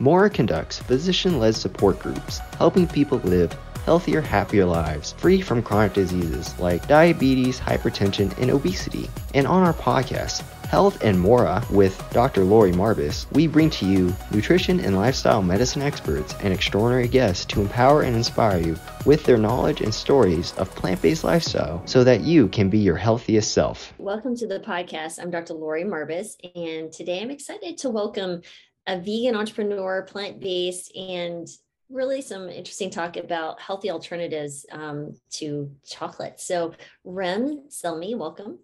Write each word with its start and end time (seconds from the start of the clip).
Mora 0.00 0.30
conducts 0.30 0.78
physician 0.78 1.40
led 1.40 1.56
support 1.56 1.98
groups, 1.98 2.38
helping 2.56 2.86
people 2.86 3.18
live 3.18 3.52
healthier, 3.84 4.20
happier 4.20 4.66
lives, 4.66 5.12
free 5.12 5.40
from 5.40 5.62
chronic 5.62 5.94
diseases 5.94 6.56
like 6.60 6.86
diabetes, 6.86 7.58
hypertension, 7.58 8.36
and 8.38 8.50
obesity. 8.50 9.08
And 9.32 9.46
on 9.46 9.62
our 9.62 9.72
podcast, 9.72 10.42
Health 10.66 11.02
and 11.02 11.18
Mora 11.18 11.64
with 11.70 11.98
Dr. 12.10 12.44
Lori 12.44 12.72
Marbas, 12.72 13.24
we 13.32 13.46
bring 13.46 13.70
to 13.70 13.86
you 13.86 14.14
nutrition 14.30 14.78
and 14.80 14.94
lifestyle 14.94 15.42
medicine 15.42 15.80
experts 15.80 16.34
and 16.42 16.52
extraordinary 16.52 17.08
guests 17.08 17.46
to 17.46 17.62
empower 17.62 18.02
and 18.02 18.14
inspire 18.14 18.60
you 18.60 18.76
with 19.06 19.24
their 19.24 19.38
knowledge 19.38 19.80
and 19.80 19.94
stories 19.94 20.52
of 20.58 20.68
plant 20.74 21.00
based 21.00 21.24
lifestyle 21.24 21.82
so 21.86 22.04
that 22.04 22.20
you 22.20 22.48
can 22.48 22.68
be 22.68 22.78
your 22.78 22.96
healthiest 22.96 23.52
self. 23.52 23.94
Welcome 23.96 24.36
to 24.36 24.46
the 24.46 24.60
podcast. 24.60 25.18
I'm 25.18 25.30
Dr. 25.30 25.54
Lori 25.54 25.84
Marbas, 25.84 26.36
and 26.54 26.92
today 26.92 27.22
I'm 27.22 27.30
excited 27.30 27.78
to 27.78 27.88
welcome 27.88 28.42
a 28.88 28.98
vegan 28.98 29.36
entrepreneur, 29.36 30.02
plant 30.02 30.40
based, 30.40 30.96
and 30.96 31.46
really 31.90 32.22
some 32.22 32.48
interesting 32.48 32.90
talk 32.90 33.16
about 33.16 33.60
healthy 33.60 33.90
alternatives 33.90 34.66
um, 34.72 35.14
to 35.30 35.70
chocolate. 35.86 36.40
So, 36.40 36.72
Rem 37.04 37.64
Selmi, 37.68 38.16
welcome. 38.16 38.58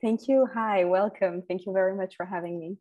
Thank 0.00 0.28
you. 0.28 0.46
Hi, 0.52 0.84
welcome. 0.84 1.42
Thank 1.48 1.64
you 1.64 1.72
very 1.72 1.96
much 1.96 2.16
for 2.16 2.26
having 2.26 2.58
me. 2.58 2.76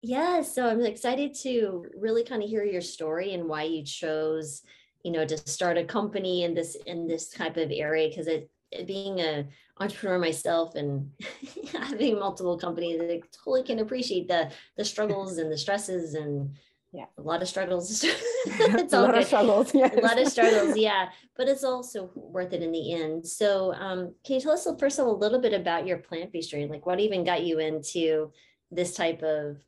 Yeah, 0.00 0.42
so 0.42 0.66
I'm 0.66 0.80
excited 0.80 1.34
to 1.42 1.86
really 1.96 2.24
kind 2.24 2.42
of 2.42 2.48
hear 2.48 2.64
your 2.64 2.80
story 2.80 3.34
and 3.34 3.46
why 3.46 3.64
you 3.64 3.84
chose, 3.84 4.62
you 5.04 5.12
know, 5.12 5.24
to 5.26 5.36
start 5.36 5.76
a 5.78 5.84
company 5.84 6.44
in 6.44 6.54
this 6.54 6.76
in 6.86 7.06
this 7.06 7.28
type 7.28 7.56
of 7.56 7.70
area 7.70 8.08
because 8.08 8.26
it, 8.26 8.50
being 8.86 9.20
a 9.20 9.46
entrepreneur 9.80 10.18
myself 10.18 10.74
and 10.74 11.10
having 11.72 12.18
multiple 12.18 12.58
companies, 12.58 13.00
I 13.00 13.20
totally 13.44 13.62
can 13.62 13.80
appreciate 13.80 14.28
the 14.28 14.50
the 14.76 14.84
struggles 14.84 15.38
and 15.38 15.50
the 15.50 15.58
stresses 15.58 16.14
and 16.14 16.54
yeah. 16.92 17.06
a 17.18 17.22
lot 17.22 17.42
of 17.42 17.48
struggles. 17.48 18.04
It's 18.44 18.92
a 18.92 19.00
lot 19.00 19.12
good. 19.12 19.20
of 19.20 19.26
struggles 19.26 19.72
yes. 19.72 19.94
a 19.96 20.00
lot 20.00 20.20
of 20.20 20.26
struggles 20.26 20.76
yeah. 20.76 21.10
But 21.36 21.48
it's 21.48 21.64
also 21.64 22.10
worth 22.14 22.52
it 22.52 22.62
in 22.62 22.72
the 22.72 22.92
end. 22.92 23.26
So 23.26 23.72
um, 23.74 24.14
can 24.24 24.34
you 24.34 24.40
tell 24.40 24.52
us 24.52 24.66
first 24.78 24.98
of 24.98 25.06
all 25.06 25.14
a 25.14 25.16
little 25.16 25.40
bit 25.40 25.52
about 25.52 25.86
your 25.86 25.98
plant-based 25.98 26.50
journey? 26.50 26.66
Like 26.66 26.84
what 26.84 26.98
even 26.98 27.24
got 27.24 27.44
you 27.44 27.60
into 27.60 28.32
this 28.70 28.94
type 28.94 29.22
of 29.22 29.58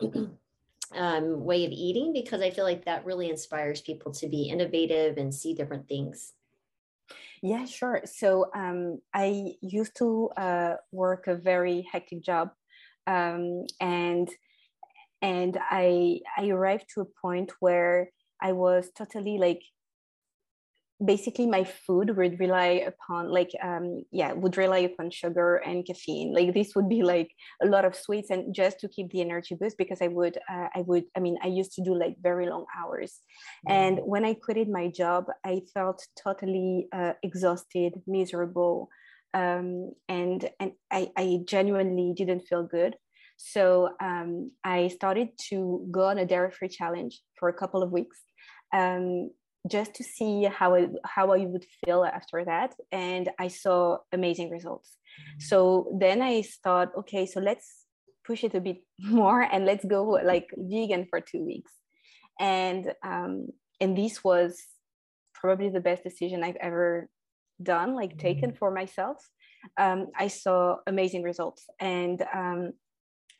um, 0.94 1.44
way 1.44 1.66
of 1.66 1.72
eating? 1.72 2.12
Because 2.12 2.40
i 2.40 2.50
feel 2.50 2.64
like 2.64 2.84
that 2.84 3.04
really 3.04 3.28
inspires 3.28 3.80
people 3.80 4.12
to 4.12 4.28
be 4.28 4.44
innovative 4.44 5.18
and 5.18 5.34
see 5.34 5.54
different 5.54 5.88
things 5.88 6.34
yeah 7.42 7.64
sure. 7.64 8.02
So 8.04 8.50
um, 8.54 9.00
i 9.14 9.54
used 9.60 9.96
to 9.98 10.30
uh, 10.36 10.74
work 10.92 11.26
a 11.26 11.36
very 11.36 11.86
hectic 11.90 12.22
job 12.22 12.50
um, 13.06 13.64
and 13.80 14.28
and 15.22 15.58
i 15.70 16.20
i 16.38 16.48
arrived 16.48 16.86
to 16.94 17.02
a 17.02 17.12
point 17.22 17.52
where 17.60 18.10
i 18.40 18.52
was 18.52 18.90
totally 18.96 19.38
like 19.38 19.60
basically 21.04 21.46
my 21.46 21.64
food 21.64 22.16
would 22.16 22.38
rely 22.38 22.84
upon 22.86 23.30
like 23.30 23.50
um 23.62 24.02
yeah 24.12 24.32
would 24.32 24.56
rely 24.56 24.78
upon 24.78 25.10
sugar 25.10 25.56
and 25.56 25.86
caffeine. 25.86 26.34
Like 26.34 26.54
this 26.54 26.74
would 26.74 26.88
be 26.88 27.02
like 27.02 27.30
a 27.62 27.66
lot 27.66 27.84
of 27.84 27.94
sweets 27.94 28.30
and 28.30 28.54
just 28.54 28.80
to 28.80 28.88
keep 28.88 29.10
the 29.10 29.20
energy 29.20 29.54
boost 29.54 29.78
because 29.78 30.02
i 30.02 30.08
would 30.08 30.38
uh, 30.48 30.68
i 30.74 30.82
would 30.86 31.04
i 31.16 31.20
mean 31.20 31.36
i 31.42 31.46
used 31.46 31.72
to 31.72 31.82
do 31.82 31.94
like 31.94 32.16
very 32.20 32.48
long 32.48 32.66
hours. 32.78 33.20
Mm-hmm. 33.66 33.72
and 33.72 33.98
when 34.04 34.24
i 34.24 34.34
quitted 34.34 34.68
my 34.68 34.88
job 34.88 35.26
i 35.44 35.62
felt 35.74 36.06
totally 36.22 36.88
uh, 36.92 37.12
exhausted 37.22 37.94
miserable 38.06 38.88
um, 39.34 39.92
and 40.08 40.48
and 40.58 40.72
I, 40.90 41.10
I 41.16 41.40
genuinely 41.44 42.12
didn't 42.16 42.40
feel 42.48 42.64
good. 42.64 42.96
So 43.36 43.90
um, 44.02 44.50
I 44.64 44.88
started 44.88 45.30
to 45.48 45.86
go 45.90 46.04
on 46.04 46.18
a 46.18 46.26
dairy 46.26 46.50
free 46.50 46.68
challenge 46.68 47.20
for 47.38 47.48
a 47.48 47.54
couple 47.54 47.82
of 47.82 47.90
weeks. 47.90 48.20
Um, 48.72 49.30
just 49.68 49.94
to 49.94 50.04
see 50.04 50.44
how 50.44 50.74
I, 50.74 50.88
how 51.04 51.32
I 51.32 51.44
would 51.46 51.66
feel 51.84 52.04
after 52.04 52.44
that. 52.44 52.74
And 52.92 53.28
I 53.38 53.48
saw 53.48 53.98
amazing 54.12 54.50
results. 54.50 54.90
Mm-hmm. 54.90 55.40
So 55.40 55.96
then 55.98 56.22
I 56.22 56.42
thought, 56.64 56.92
okay, 56.98 57.26
so 57.26 57.40
let's 57.40 57.86
push 58.24 58.44
it 58.44 58.54
a 58.54 58.60
bit 58.60 58.82
more 58.98 59.42
and 59.42 59.64
let's 59.66 59.84
go 59.84 60.04
like 60.04 60.48
vegan 60.56 61.06
for 61.10 61.20
two 61.20 61.44
weeks. 61.44 61.72
And 62.38 62.92
um, 63.02 63.48
and 63.80 63.96
this 63.96 64.24
was 64.24 64.62
probably 65.34 65.70
the 65.70 65.80
best 65.80 66.02
decision 66.04 66.42
I've 66.42 66.56
ever 66.56 67.08
done, 67.62 67.94
like 67.94 68.18
taken 68.18 68.50
mm-hmm. 68.50 68.58
for 68.58 68.70
myself. 68.70 69.18
Um, 69.76 70.08
I 70.16 70.28
saw 70.28 70.76
amazing 70.86 71.22
results, 71.22 71.66
and 71.78 72.22
um, 72.34 72.72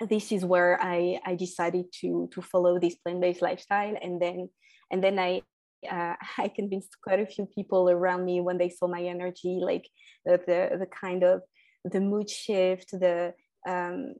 this 0.08 0.32
is 0.32 0.44
where 0.44 0.78
I, 0.80 1.20
I 1.24 1.34
decided 1.34 1.86
to 2.00 2.28
to 2.32 2.42
follow 2.42 2.78
this 2.78 2.94
plant-based 2.96 3.42
lifestyle 3.42 3.96
and 4.02 4.20
then 4.20 4.48
and 4.90 5.04
then 5.04 5.18
I 5.18 5.42
uh, 5.90 6.14
I 6.38 6.48
convinced 6.48 6.96
quite 7.02 7.20
a 7.20 7.26
few 7.26 7.46
people 7.46 7.88
around 7.88 8.24
me 8.24 8.40
when 8.40 8.58
they 8.58 8.68
saw 8.68 8.86
my 8.86 9.02
energy 9.02 9.60
like 9.62 9.88
the 10.24 10.40
the, 10.46 10.78
the 10.78 10.86
kind 10.86 11.22
of 11.22 11.42
the 11.84 12.00
mood 12.00 12.28
shift 12.28 12.90
the 12.92 13.32
um, 13.68 14.14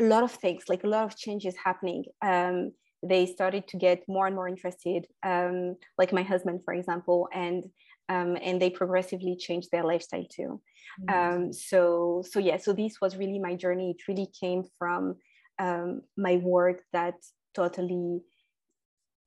a 0.00 0.04
lot 0.04 0.22
of 0.22 0.32
things 0.32 0.64
like 0.68 0.84
a 0.84 0.88
lot 0.88 1.04
of 1.04 1.16
changes 1.16 1.54
happening. 1.62 2.04
Um, 2.22 2.72
they 3.02 3.26
started 3.26 3.66
to 3.68 3.76
get 3.76 4.02
more 4.08 4.26
and 4.26 4.34
more 4.34 4.48
interested 4.48 5.06
um, 5.24 5.76
like 5.98 6.12
my 6.12 6.22
husband 6.22 6.60
for 6.64 6.74
example 6.74 7.28
and 7.32 7.64
um, 8.08 8.38
and 8.42 8.60
they 8.60 8.70
progressively 8.70 9.36
changed 9.36 9.68
their 9.70 9.84
lifestyle 9.84 10.24
too. 10.30 10.60
Mm-hmm. 11.08 11.36
um, 11.44 11.52
so 11.52 12.22
so 12.28 12.38
yeah 12.38 12.56
so 12.56 12.72
this 12.72 13.00
was 13.00 13.16
really 13.16 13.38
my 13.38 13.54
journey. 13.54 13.90
It 13.90 14.08
really 14.08 14.30
came 14.40 14.64
from 14.78 15.16
um, 15.58 16.02
my 16.16 16.36
work 16.36 16.82
that 16.92 17.14
totally 17.54 18.20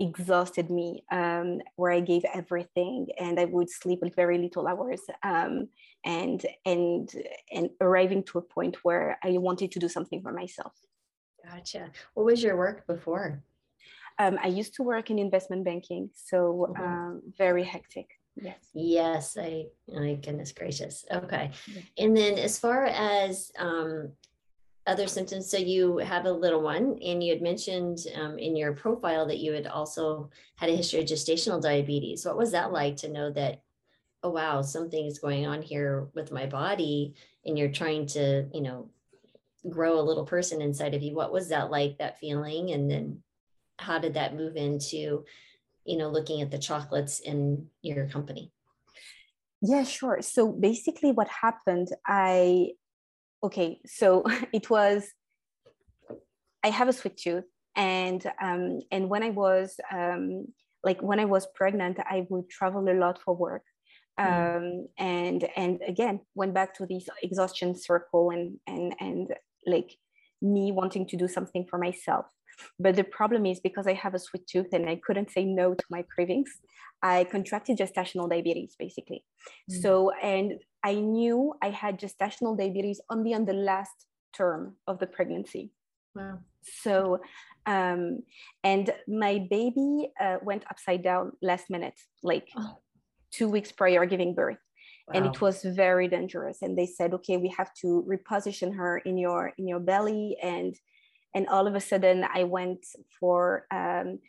exhausted 0.01 0.69
me 0.69 1.03
um, 1.11 1.61
where 1.75 1.91
i 1.91 1.99
gave 1.99 2.23
everything 2.33 3.07
and 3.19 3.39
i 3.39 3.45
would 3.45 3.69
sleep 3.69 3.99
with 4.01 4.15
very 4.15 4.37
little 4.37 4.67
hours 4.67 5.01
um, 5.23 5.67
and 6.05 6.45
and 6.65 7.09
and 7.51 7.69
arriving 7.79 8.23
to 8.23 8.37
a 8.39 8.41
point 8.41 8.75
where 8.83 9.17
i 9.23 9.31
wanted 9.37 9.71
to 9.71 9.79
do 9.79 9.87
something 9.87 10.21
for 10.21 10.33
myself 10.33 10.73
gotcha 11.45 11.91
what 12.15 12.25
was 12.25 12.41
your 12.41 12.57
work 12.57 12.85
before 12.87 13.43
um, 14.19 14.37
i 14.43 14.47
used 14.47 14.73
to 14.73 14.83
work 14.83 15.09
in 15.09 15.19
investment 15.19 15.63
banking 15.63 16.09
so 16.13 16.73
mm-hmm. 16.77 17.17
very 17.37 17.63
hectic 17.63 18.07
Yes. 18.35 18.59
Yes. 18.73 19.37
I, 19.39 19.65
my 19.87 20.15
goodness 20.15 20.53
gracious. 20.53 21.05
Okay. 21.11 21.51
And 21.97 22.15
then 22.15 22.37
as 22.37 22.57
far 22.57 22.85
as 22.85 23.51
um, 23.59 24.13
other 24.87 25.07
symptoms, 25.07 25.49
so 25.49 25.57
you 25.57 25.97
have 25.97 26.25
a 26.25 26.31
little 26.31 26.61
one 26.61 26.97
and 27.03 27.23
you 27.23 27.31
had 27.31 27.41
mentioned 27.41 27.99
um, 28.15 28.39
in 28.39 28.55
your 28.55 28.73
profile 28.73 29.27
that 29.27 29.39
you 29.39 29.53
had 29.53 29.67
also 29.67 30.29
had 30.55 30.69
a 30.69 30.75
history 30.75 30.99
of 31.01 31.05
gestational 31.05 31.61
diabetes. 31.61 32.25
What 32.25 32.37
was 32.37 32.51
that 32.51 32.71
like 32.71 32.97
to 32.97 33.11
know 33.11 33.31
that, 33.31 33.61
oh, 34.23 34.31
wow, 34.31 34.61
something 34.61 35.05
is 35.05 35.19
going 35.19 35.45
on 35.45 35.61
here 35.61 36.07
with 36.15 36.31
my 36.31 36.45
body 36.45 37.15
and 37.45 37.57
you're 37.57 37.71
trying 37.71 38.07
to, 38.07 38.47
you 38.53 38.61
know, 38.61 38.89
grow 39.69 39.99
a 39.99 40.01
little 40.01 40.25
person 40.25 40.61
inside 40.61 40.95
of 40.95 41.03
you. 41.03 41.13
What 41.13 41.31
was 41.31 41.49
that 41.49 41.69
like, 41.69 41.99
that 41.99 42.19
feeling? 42.19 42.71
And 42.71 42.89
then 42.89 43.21
how 43.81 43.99
did 43.99 44.13
that 44.13 44.35
move 44.35 44.55
into 44.55 45.25
you 45.85 45.97
know 45.97 46.09
looking 46.09 46.41
at 46.41 46.51
the 46.51 46.57
chocolates 46.57 47.19
in 47.19 47.67
your 47.81 48.07
company 48.07 48.51
yeah 49.61 49.83
sure 49.83 50.19
so 50.21 50.51
basically 50.51 51.11
what 51.11 51.27
happened 51.27 51.89
i 52.05 52.69
okay 53.43 53.79
so 53.85 54.23
it 54.53 54.69
was 54.69 55.07
i 56.63 56.69
have 56.69 56.87
a 56.87 56.93
sweet 56.93 57.17
tooth 57.17 57.45
and 57.75 58.25
um, 58.41 58.79
and 58.91 59.09
when 59.09 59.23
i 59.23 59.29
was 59.29 59.79
um, 59.91 60.45
like 60.83 61.01
when 61.01 61.19
i 61.19 61.25
was 61.25 61.47
pregnant 61.55 61.99
i 61.99 62.25
would 62.29 62.49
travel 62.49 62.87
a 62.89 62.93
lot 62.93 63.19
for 63.23 63.35
work 63.35 63.63
hmm. 64.19 64.25
um, 64.25 64.33
mm. 64.33 64.83
and 64.97 65.47
and 65.55 65.79
again 65.87 66.19
went 66.35 66.53
back 66.53 66.73
to 66.75 66.85
this 66.85 67.07
exhaustion 67.23 67.75
circle 67.75 68.31
and 68.31 68.57
and 68.67 68.95
and 68.99 69.33
like 69.65 69.95
me 70.41 70.71
wanting 70.71 71.05
to 71.07 71.15
do 71.15 71.27
something 71.27 71.65
for 71.69 71.77
myself 71.77 72.25
but 72.79 72.95
the 72.95 73.03
problem 73.03 73.45
is 73.45 73.59
because 73.59 73.87
I 73.87 73.93
have 73.93 74.13
a 74.13 74.19
sweet 74.19 74.47
tooth 74.47 74.73
and 74.73 74.89
I 74.89 74.95
couldn't 74.95 75.31
say 75.31 75.45
no 75.45 75.73
to 75.73 75.83
my 75.89 76.03
cravings, 76.13 76.49
I 77.01 77.23
contracted 77.25 77.77
gestational 77.77 78.29
diabetes 78.29 78.75
basically. 78.77 79.23
Mm. 79.71 79.81
So, 79.81 80.11
and 80.21 80.53
I 80.83 80.95
knew 80.95 81.53
I 81.61 81.69
had 81.69 81.99
gestational 81.99 82.57
diabetes 82.57 83.01
only 83.09 83.33
on 83.33 83.45
the 83.45 83.53
last 83.53 84.05
term 84.35 84.75
of 84.87 84.99
the 84.99 85.07
pregnancy. 85.07 85.71
Wow. 86.15 86.39
So, 86.63 87.19
um, 87.65 88.19
and 88.63 88.93
my 89.07 89.47
baby 89.49 90.11
uh, 90.19 90.37
went 90.43 90.65
upside 90.69 91.03
down 91.03 91.31
last 91.41 91.69
minute, 91.69 91.99
like 92.23 92.49
oh. 92.57 92.77
two 93.31 93.49
weeks 93.49 93.71
prior 93.71 94.05
giving 94.05 94.35
birth. 94.35 94.57
Wow. 95.07 95.13
and 95.15 95.25
it 95.25 95.41
was 95.41 95.63
very 95.63 96.07
dangerous 96.07 96.61
and 96.61 96.77
they 96.77 96.85
said 96.85 97.11
okay 97.11 97.35
we 97.35 97.49
have 97.57 97.73
to 97.73 98.05
reposition 98.07 98.75
her 98.75 98.99
in 98.99 99.17
your 99.17 99.51
in 99.57 99.67
your 99.67 99.79
belly 99.79 100.37
and 100.43 100.75
and 101.33 101.47
all 101.47 101.67
of 101.67 101.75
a 101.75 101.79
sudden 101.79 102.25
i 102.33 102.43
went 102.43 102.85
for 103.19 103.65
um, 103.71 104.19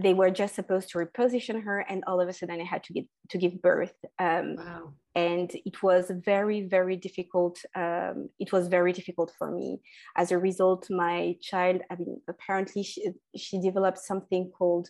they 0.00 0.14
were 0.14 0.30
just 0.30 0.54
supposed 0.54 0.88
to 0.88 0.98
reposition 0.98 1.62
her 1.62 1.80
and 1.80 2.02
all 2.06 2.20
of 2.20 2.28
a 2.28 2.32
sudden 2.32 2.60
i 2.60 2.64
had 2.64 2.82
to 2.82 2.92
get 2.92 3.04
to 3.28 3.38
give 3.38 3.60
birth 3.60 3.94
um, 4.18 4.56
wow. 4.56 4.92
and 5.14 5.54
it 5.66 5.82
was 5.82 6.10
very 6.24 6.62
very 6.62 6.96
difficult 6.96 7.58
um, 7.74 8.28
it 8.38 8.52
was 8.52 8.68
very 8.68 8.92
difficult 8.92 9.32
for 9.38 9.50
me 9.50 9.80
as 10.16 10.32
a 10.32 10.38
result 10.38 10.86
my 10.90 11.34
child 11.42 11.82
i 11.90 11.96
mean 11.96 12.20
apparently 12.28 12.82
she, 12.82 13.10
she 13.36 13.60
developed 13.60 13.98
something 13.98 14.50
called 14.56 14.88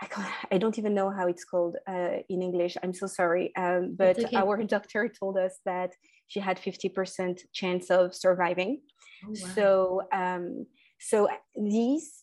I, 0.00 0.32
I 0.52 0.58
don't 0.58 0.78
even 0.78 0.94
know 0.94 1.10
how 1.10 1.26
it's 1.26 1.44
called 1.44 1.76
uh, 1.88 2.18
in 2.28 2.42
English. 2.42 2.76
I'm 2.82 2.94
so 2.94 3.06
sorry. 3.06 3.54
Um, 3.56 3.94
but 3.96 4.18
okay. 4.18 4.36
our 4.36 4.62
doctor 4.74 5.08
told 5.08 5.36
us 5.36 5.58
that 5.66 5.92
she 6.26 6.40
had 6.40 6.58
50% 6.58 7.40
chance 7.52 7.90
of 7.90 8.14
surviving. 8.14 8.80
Oh, 9.24 9.28
wow. 9.28 9.34
So, 9.54 10.02
um, 10.12 10.66
so 10.98 11.28
these 11.56 12.22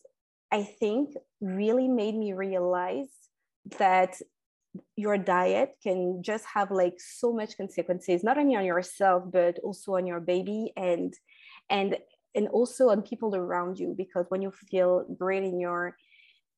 I 0.52 0.64
think 0.64 1.16
really 1.42 1.88
made 1.88 2.16
me 2.16 2.34
realize 2.34 3.12
that 3.78 4.22
your 4.96 5.18
diet 5.18 5.76
can 5.82 6.22
just 6.24 6.46
have 6.46 6.72
like 6.72 6.96
so 7.00 7.34
much 7.34 7.58
consequences 7.58 8.24
not 8.24 8.38
only 8.38 8.56
on 8.56 8.64
yourself 8.66 9.24
but 9.32 9.58
also 9.60 9.96
on 9.96 10.06
your 10.06 10.20
baby 10.20 10.72
and 10.78 11.14
and 11.70 11.98
and 12.36 12.48
also 12.50 12.90
on 12.90 13.02
people 13.02 13.36
around 13.36 13.80
you 13.80 13.96
because 13.98 14.28
when 14.30 14.42
you 14.42 14.52
feel 14.52 15.06
great 15.18 15.44
in 15.44 15.60
your 15.60 15.96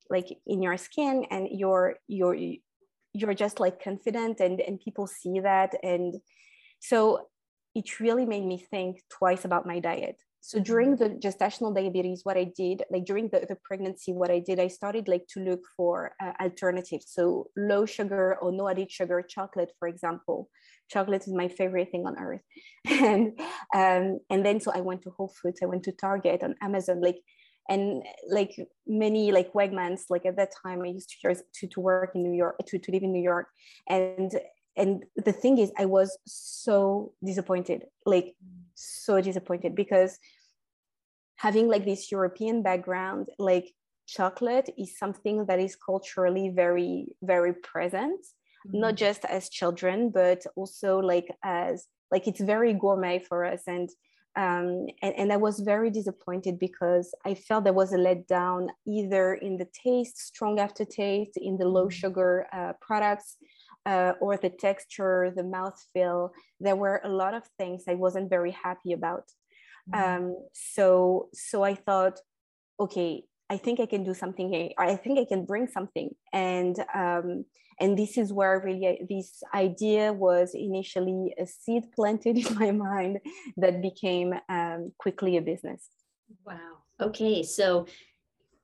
like 0.10 0.28
in 0.48 0.62
your 0.62 0.76
skin 0.78 1.26
and 1.32 1.48
you're 1.52 1.96
you're 2.08 2.36
you're 3.14 3.34
just 3.34 3.60
like 3.60 3.82
confident 3.82 4.40
and 4.40 4.60
and 4.60 4.80
people 4.80 5.08
see 5.08 5.40
that 5.40 5.74
and 5.84 6.16
so 6.80 7.28
it 7.76 8.00
really 8.00 8.26
made 8.26 8.46
me 8.46 8.58
think 8.58 9.02
twice 9.10 9.46
about 9.46 9.66
my 9.66 9.80
diet 9.80 10.20
so 10.42 10.60
during 10.60 10.96
the 10.96 11.10
gestational 11.10 11.76
diabetes 11.76 12.22
what 12.24 12.38
i 12.38 12.46
did 12.56 12.84
like 12.92 13.06
during 13.06 13.28
the, 13.30 13.46
the 13.48 13.58
pregnancy 13.64 14.14
what 14.14 14.32
i 14.32 14.40
did 14.40 14.60
i 14.60 14.68
started 14.68 15.08
like 15.08 15.26
to 15.28 15.40
look 15.40 15.62
for 15.76 16.14
uh, 16.22 16.32
alternatives. 16.42 17.06
So 17.10 17.48
low 17.56 17.86
sugar 17.86 18.38
or 18.42 18.52
no 18.52 18.70
added 18.70 18.92
sugar 18.92 19.22
chocolate 19.22 19.72
for 19.80 19.88
example. 19.88 20.50
Chocolate 20.90 21.28
is 21.28 21.34
my 21.34 21.48
favorite 21.48 21.92
thing 21.92 22.06
on 22.06 22.18
earth. 22.18 22.42
And 22.90 23.40
um, 23.76 24.20
and 24.30 24.46
then 24.46 24.60
so 24.60 24.72
i 24.72 24.82
went 24.82 25.02
to 25.04 25.12
whole 25.12 25.34
foods 25.42 25.60
i 25.62 25.66
went 25.66 25.84
to 25.84 25.92
target 25.92 26.44
on 26.44 26.56
amazon 26.62 27.02
like 27.02 27.20
and 27.70 28.04
like 28.28 28.56
many 28.88 29.32
like 29.32 29.54
wegmans 29.54 30.02
like 30.10 30.26
at 30.26 30.38
that 30.38 30.52
time 30.64 30.82
i 30.82 30.88
used 30.88 31.10
to 31.10 31.36
to, 31.54 31.68
to 31.68 31.80
work 31.80 32.12
in 32.16 32.24
new 32.24 32.36
york 32.36 32.56
to, 32.66 32.80
to 32.80 32.92
live 32.92 33.04
in 33.04 33.14
new 33.14 33.22
york. 33.22 33.48
And 33.88 34.32
and 34.80 35.04
the 35.26 35.34
thing 35.34 35.58
is 35.58 35.72
i 35.78 35.86
was 35.86 36.18
so 36.26 37.14
disappointed 37.24 37.84
like 38.06 38.36
so 38.76 39.22
disappointed 39.22 39.76
because 39.76 40.18
having 41.36 41.68
like 41.68 41.86
this 41.86 42.12
european 42.12 42.64
background 42.64 43.28
like 43.38 43.68
chocolate 44.08 44.70
is 44.78 44.98
something 44.98 45.46
that 45.46 45.60
is 45.60 45.76
culturally 45.76 46.50
very 46.50 47.08
very 47.22 47.54
present 47.54 48.20
mm-hmm. 48.22 48.80
not 48.80 48.96
just 48.96 49.26
as 49.26 49.50
children 49.50 50.10
but 50.10 50.42
also 50.56 51.00
like 51.00 51.28
as 51.44 51.88
like 52.10 52.28
it's 52.28 52.42
very 52.42 52.74
gourmet 52.74 53.20
for 53.20 53.46
us 53.46 53.62
and 53.68 53.90
um, 54.36 54.88
and, 55.02 55.14
and, 55.18 55.34
I 55.34 55.38
was 55.38 55.60
very 55.60 55.90
disappointed 55.90 56.60
because 56.60 57.14
I 57.26 57.34
felt 57.34 57.64
there 57.64 57.74
was 57.74 57.94
a 57.94 57.98
letdown 57.98 58.68
either 58.88 59.34
in 59.34 59.58
the 59.58 59.68
taste, 59.74 60.20
strong 60.20 60.60
aftertaste, 60.60 61.36
in 61.36 61.58
the 61.58 61.68
low 61.68 61.88
mm-hmm. 61.88 61.90
sugar 61.90 62.48
uh, 62.54 62.74
products, 62.80 63.38
uh, 63.90 64.14
or 64.22 64.38
the 64.38 64.50
texture, 64.50 65.34
the 65.36 65.42
mouthfeel. 65.42 66.30
There 66.60 66.76
were 66.76 67.02
a 67.04 67.10
lot 67.10 67.34
of 67.34 67.44
things 67.58 67.84
I 67.88 67.96
wasn't 67.96 68.30
very 68.30 68.52
happy 68.52 68.92
about. 68.94 69.26
Mm-hmm. 69.92 70.26
Um, 70.26 70.36
so, 70.54 71.30
so 71.34 71.64
I 71.64 71.74
thought, 71.76 72.20
okay, 72.80 73.24
I 73.50 73.58
think 73.58 73.80
I 73.80 73.88
can 73.88 74.04
do 74.04 74.14
something. 74.14 74.54
Here. 74.54 74.70
I 74.78 74.96
think 74.96 75.18
I 75.18 75.26
can 75.26 75.46
bring 75.46 75.68
something, 75.68 76.12
and 76.32 76.78
um, 76.94 77.46
and 77.80 77.98
this 77.98 78.16
is 78.16 78.32
where 78.32 78.62
really 78.64 79.02
this 79.10 79.42
idea 79.56 80.14
was 80.14 80.52
initially 80.54 81.34
a 81.40 81.48
seed 81.48 81.92
planted 81.96 82.38
in 82.46 82.56
my 82.60 82.70
mind 82.70 83.20
that 83.58 83.82
became 83.82 84.36
um, 84.50 84.92
quickly 85.00 85.38
a 85.38 85.42
business. 85.42 85.90
Wow. 86.46 86.84
Okay, 87.02 87.42
so 87.42 87.88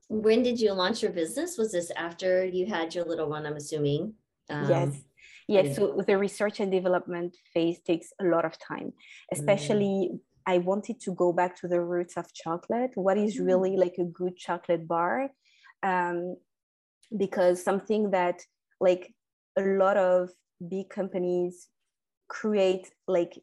when 0.07 0.43
did 0.43 0.59
you 0.59 0.71
launch 0.73 1.01
your 1.01 1.11
business? 1.11 1.57
Was 1.57 1.71
this 1.71 1.89
after 1.95 2.45
you 2.45 2.67
had 2.67 2.93
your 2.93 3.05
little 3.05 3.27
one? 3.27 3.47
I'm 3.47 3.55
assuming. 3.55 4.13
Um, 4.51 4.69
yes. 4.69 5.04
Yes, 5.47 5.75
so 5.75 6.03
the 6.07 6.17
research 6.17 6.59
and 6.59 6.71
development 6.71 7.37
phase 7.53 7.79
takes 7.79 8.11
a 8.19 8.25
lot 8.25 8.45
of 8.45 8.57
time, 8.57 8.93
especially 9.31 10.09
mm. 10.11 10.19
I 10.47 10.57
wanted 10.57 10.99
to 11.01 11.11
go 11.13 11.33
back 11.33 11.59
to 11.61 11.67
the 11.67 11.81
roots 11.81 12.17
of 12.17 12.33
chocolate. 12.33 12.91
What 12.95 13.17
is 13.17 13.37
mm. 13.37 13.45
really 13.45 13.77
like 13.77 13.95
a 13.99 14.05
good 14.05 14.37
chocolate 14.37 14.87
bar? 14.87 15.29
Um, 15.83 16.37
because 17.15 17.63
something 17.63 18.11
that 18.11 18.41
like 18.79 19.13
a 19.57 19.61
lot 19.61 19.97
of 19.97 20.31
big 20.67 20.89
companies 20.89 21.67
create 22.27 22.91
like 23.07 23.37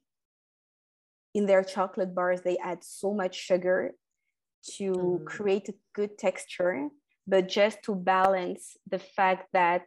in 1.35 1.47
their 1.47 1.63
chocolate 1.63 2.15
bars 2.15 2.43
they 2.43 2.59
add 2.59 2.83
so 2.83 3.15
much 3.15 3.37
sugar 3.37 3.93
to 4.77 4.93
mm. 4.93 5.25
create 5.25 5.69
a 5.69 5.75
good 5.95 6.19
texture 6.19 6.89
but 7.27 7.49
just 7.49 7.83
to 7.85 7.95
balance 7.95 8.77
the 8.91 8.99
fact 8.99 9.49
that 9.53 9.83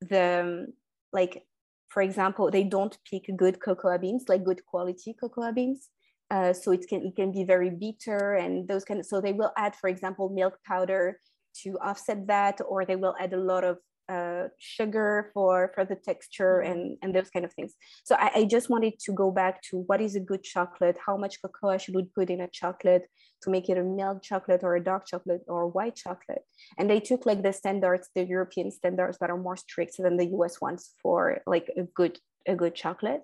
the 0.00 0.66
like 1.12 1.44
for 1.88 2.02
example 2.02 2.50
they 2.50 2.64
don't 2.64 2.98
pick 3.08 3.24
good 3.36 3.60
cocoa 3.60 3.96
beans 3.98 4.24
like 4.28 4.44
good 4.44 4.64
quality 4.66 5.14
cocoa 5.18 5.52
beans. 5.52 5.88
Uh, 6.28 6.52
so 6.52 6.72
it 6.72 6.84
can 6.88 7.06
it 7.06 7.14
can 7.14 7.30
be 7.30 7.44
very 7.44 7.70
bitter 7.70 8.34
and 8.34 8.66
those 8.66 8.84
kind 8.84 8.98
of 8.98 9.06
so 9.06 9.20
they 9.20 9.32
will 9.32 9.52
add 9.56 9.76
for 9.76 9.88
example 9.88 10.28
milk 10.28 10.58
powder 10.66 11.20
to 11.54 11.78
offset 11.80 12.26
that 12.26 12.60
or 12.68 12.84
they 12.84 12.96
will 12.96 13.14
add 13.20 13.32
a 13.32 13.38
lot 13.38 13.62
of 13.62 13.78
uh, 14.08 14.44
sugar 14.58 15.30
for 15.34 15.72
for 15.74 15.84
the 15.84 15.96
texture 15.96 16.62
mm-hmm. 16.62 16.72
and 16.72 16.98
and 17.02 17.14
those 17.14 17.30
kind 17.30 17.44
of 17.44 17.52
things. 17.52 17.74
So 18.04 18.14
I, 18.16 18.30
I, 18.36 18.44
just 18.44 18.70
wanted 18.70 18.98
to 19.00 19.12
go 19.12 19.30
back 19.30 19.62
to 19.70 19.78
what 19.88 20.00
is 20.00 20.14
a 20.14 20.20
good 20.20 20.44
chocolate 20.44 20.96
how 21.04 21.16
much 21.16 21.42
cocoa 21.42 21.76
should 21.78 21.96
we 21.96 22.04
put 22.04 22.30
in 22.30 22.40
a 22.40 22.48
chocolate 22.48 23.06
to 23.42 23.50
make 23.50 23.68
it 23.68 23.78
a 23.78 23.82
milk 23.82 24.22
chocolate 24.22 24.62
or 24.62 24.76
a 24.76 24.84
dark 24.84 25.06
chocolate 25.06 25.42
or 25.48 25.66
white 25.66 25.96
chocolate. 25.96 26.44
And 26.78 26.88
they 26.88 27.00
took 27.00 27.26
like 27.26 27.42
the 27.42 27.52
standards 27.52 28.08
the 28.14 28.24
european 28.24 28.70
standards 28.70 29.18
that 29.18 29.30
are 29.30 29.38
more 29.38 29.56
strict 29.56 29.96
than 29.98 30.16
the 30.16 30.26
us 30.26 30.60
ones 30.60 30.90
for 31.02 31.40
like 31.46 31.70
a 31.76 31.82
good 31.82 32.18
a 32.46 32.54
good 32.54 32.74
chocolate. 32.74 33.22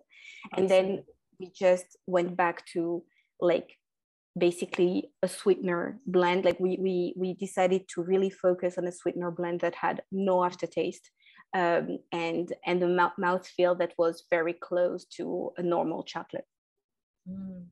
And 0.56 0.68
then 0.68 1.04
we 1.38 1.52
just 1.54 1.86
went 2.06 2.36
back 2.36 2.66
to 2.72 3.04
like 3.40 3.76
basically 4.38 5.10
a 5.22 5.28
sweetener 5.28 5.98
blend. 6.06 6.44
Like 6.44 6.58
we 6.60 6.78
we 6.80 7.14
we 7.16 7.34
decided 7.34 7.88
to 7.88 8.02
really 8.02 8.30
focus 8.30 8.78
on 8.78 8.86
a 8.86 8.92
sweetener 8.92 9.30
blend 9.30 9.60
that 9.60 9.74
had 9.74 10.02
no 10.10 10.44
aftertaste 10.44 11.10
um, 11.54 11.98
and 12.12 12.52
and 12.64 12.80
the 12.80 12.88
mouth, 12.88 13.12
mouth 13.18 13.46
feel 13.46 13.74
that 13.76 13.92
was 13.98 14.24
very 14.30 14.54
close 14.54 15.04
to 15.16 15.52
a 15.56 15.62
normal 15.62 16.02
chocolate. 16.02 16.46
Mm. 17.28 17.66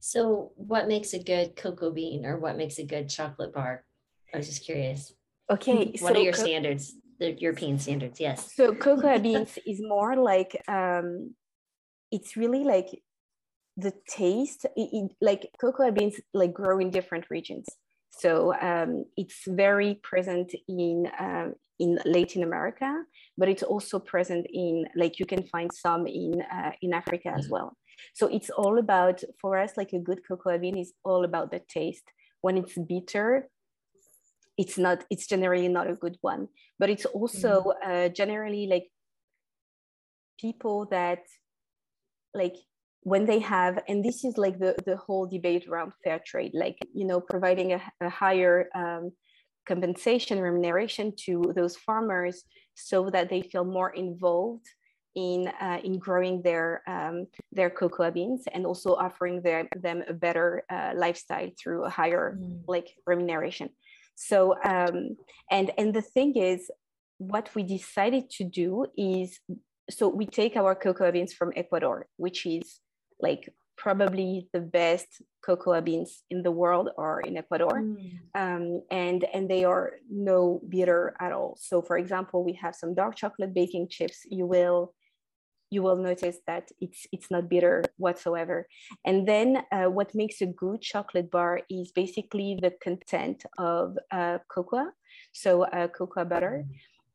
so 0.00 0.52
what 0.56 0.88
makes 0.88 1.12
a 1.12 1.18
good 1.22 1.54
cocoa 1.54 1.90
bean 1.90 2.24
or 2.24 2.38
what 2.38 2.56
makes 2.56 2.78
a 2.78 2.84
good 2.84 3.10
chocolate 3.10 3.52
bar? 3.52 3.84
I 4.32 4.38
was 4.38 4.46
just 4.46 4.64
curious. 4.64 5.12
Okay 5.50 5.92
what 6.00 6.14
so 6.14 6.20
are 6.20 6.22
your 6.22 6.32
co- 6.32 6.44
standards 6.44 6.94
the 7.18 7.32
european 7.32 7.78
standards? 7.78 8.20
Yes. 8.20 8.54
So 8.54 8.74
cocoa 8.74 9.18
beans 9.26 9.58
is 9.66 9.80
more 9.82 10.16
like 10.16 10.62
um 10.68 11.34
it's 12.12 12.36
really 12.36 12.64
like 12.64 13.02
the 13.76 13.92
taste 14.08 14.64
it, 14.76 14.88
it, 14.92 15.10
like 15.20 15.50
cocoa 15.60 15.90
beans 15.90 16.18
like 16.32 16.52
grow 16.52 16.78
in 16.78 16.90
different 16.90 17.26
regions 17.30 17.66
so 18.10 18.54
um, 18.60 19.04
it's 19.16 19.42
very 19.46 20.00
present 20.02 20.54
in 20.68 21.10
um, 21.18 21.54
in 21.78 21.98
Latin 22.06 22.42
America, 22.42 23.04
but 23.36 23.48
it's 23.48 23.62
also 23.62 23.98
present 23.98 24.46
in 24.50 24.86
like 24.96 25.18
you 25.18 25.26
can 25.26 25.42
find 25.42 25.70
some 25.72 26.06
in 26.06 26.40
uh, 26.40 26.72
in 26.80 26.94
Africa 26.94 27.32
as 27.36 27.48
well. 27.50 27.76
So 28.14 28.26
it's 28.28 28.50
all 28.50 28.78
about 28.78 29.22
for 29.40 29.58
us 29.58 29.76
like 29.76 29.92
a 29.92 29.98
good 29.98 30.20
cocoa 30.26 30.58
bean 30.58 30.78
is 30.78 30.92
all 31.04 31.24
about 31.24 31.50
the 31.50 31.60
taste. 31.68 32.04
When 32.40 32.56
it's 32.56 32.78
bitter, 32.78 33.48
it's 34.56 34.78
not 34.78 35.04
it's 35.10 35.26
generally 35.26 35.68
not 35.68 35.90
a 35.90 35.94
good 35.94 36.16
one. 36.22 36.48
But 36.78 36.88
it's 36.88 37.04
also 37.04 37.74
mm. 37.84 38.06
uh, 38.06 38.08
generally 38.08 38.66
like 38.66 38.88
people 40.40 40.86
that 40.86 41.24
like 42.32 42.56
when 43.06 43.24
they 43.24 43.38
have 43.38 43.78
and 43.86 44.04
this 44.04 44.24
is 44.24 44.36
like 44.36 44.58
the, 44.58 44.74
the 44.84 44.96
whole 44.96 45.26
debate 45.28 45.68
around 45.68 45.92
fair 46.02 46.20
trade 46.26 46.50
like 46.54 46.76
you 46.92 47.06
know 47.06 47.20
providing 47.20 47.72
a, 47.72 47.80
a 48.00 48.08
higher 48.08 48.68
um, 48.74 49.12
compensation 49.64 50.40
remuneration 50.40 51.12
to 51.16 51.52
those 51.54 51.76
farmers 51.76 52.42
so 52.74 53.08
that 53.08 53.30
they 53.30 53.42
feel 53.42 53.64
more 53.64 53.90
involved 53.90 54.66
in 55.14 55.46
uh, 55.60 55.78
in 55.84 56.00
growing 56.00 56.42
their 56.42 56.82
um, 56.88 57.28
their 57.52 57.70
cocoa 57.70 58.10
beans 58.10 58.42
and 58.52 58.66
also 58.66 58.96
offering 58.96 59.40
their, 59.40 59.68
them 59.76 60.02
a 60.08 60.12
better 60.12 60.64
uh, 60.68 60.90
lifestyle 60.96 61.50
through 61.62 61.84
a 61.84 61.90
higher 62.00 62.36
mm. 62.36 62.60
like 62.66 62.88
remuneration 63.06 63.68
so 64.16 64.56
um, 64.64 65.16
and 65.52 65.70
and 65.78 65.94
the 65.94 66.02
thing 66.02 66.34
is 66.34 66.72
what 67.18 67.54
we 67.54 67.62
decided 67.62 68.28
to 68.30 68.42
do 68.42 68.84
is 68.98 69.38
so 69.90 70.08
we 70.08 70.26
take 70.26 70.56
our 70.56 70.74
cocoa 70.74 71.12
beans 71.12 71.32
from 71.32 71.52
ecuador 71.54 72.08
which 72.16 72.44
is 72.44 72.80
like 73.20 73.48
probably 73.76 74.48
the 74.52 74.60
best 74.60 75.22
cocoa 75.44 75.80
beans 75.80 76.22
in 76.30 76.42
the 76.42 76.50
world 76.50 76.90
or 76.96 77.20
in 77.20 77.36
Ecuador. 77.36 77.82
Mm. 77.82 78.18
Um, 78.34 78.82
and, 78.90 79.24
and 79.34 79.48
they 79.48 79.64
are 79.64 79.92
no 80.10 80.60
bitter 80.68 81.14
at 81.20 81.32
all. 81.32 81.56
So 81.60 81.82
for 81.82 81.98
example, 81.98 82.42
we 82.42 82.54
have 82.54 82.74
some 82.74 82.94
dark 82.94 83.16
chocolate 83.16 83.54
baking 83.54 83.88
chips. 83.88 84.20
You 84.28 84.46
will 84.46 84.94
you 85.70 85.82
will 85.82 85.96
notice 85.96 86.38
that 86.46 86.70
it's 86.80 87.06
it's 87.12 87.30
not 87.30 87.48
bitter 87.48 87.82
whatsoever. 87.96 88.68
And 89.04 89.26
then 89.26 89.64
uh, 89.72 89.86
what 89.86 90.14
makes 90.14 90.40
a 90.40 90.46
good 90.46 90.80
chocolate 90.80 91.30
bar 91.30 91.60
is 91.68 91.92
basically 91.92 92.58
the 92.60 92.72
content 92.82 93.44
of 93.58 93.98
uh, 94.10 94.38
cocoa, 94.48 94.92
so 95.32 95.64
uh, 95.64 95.88
cocoa 95.88 96.24
butter. 96.24 96.64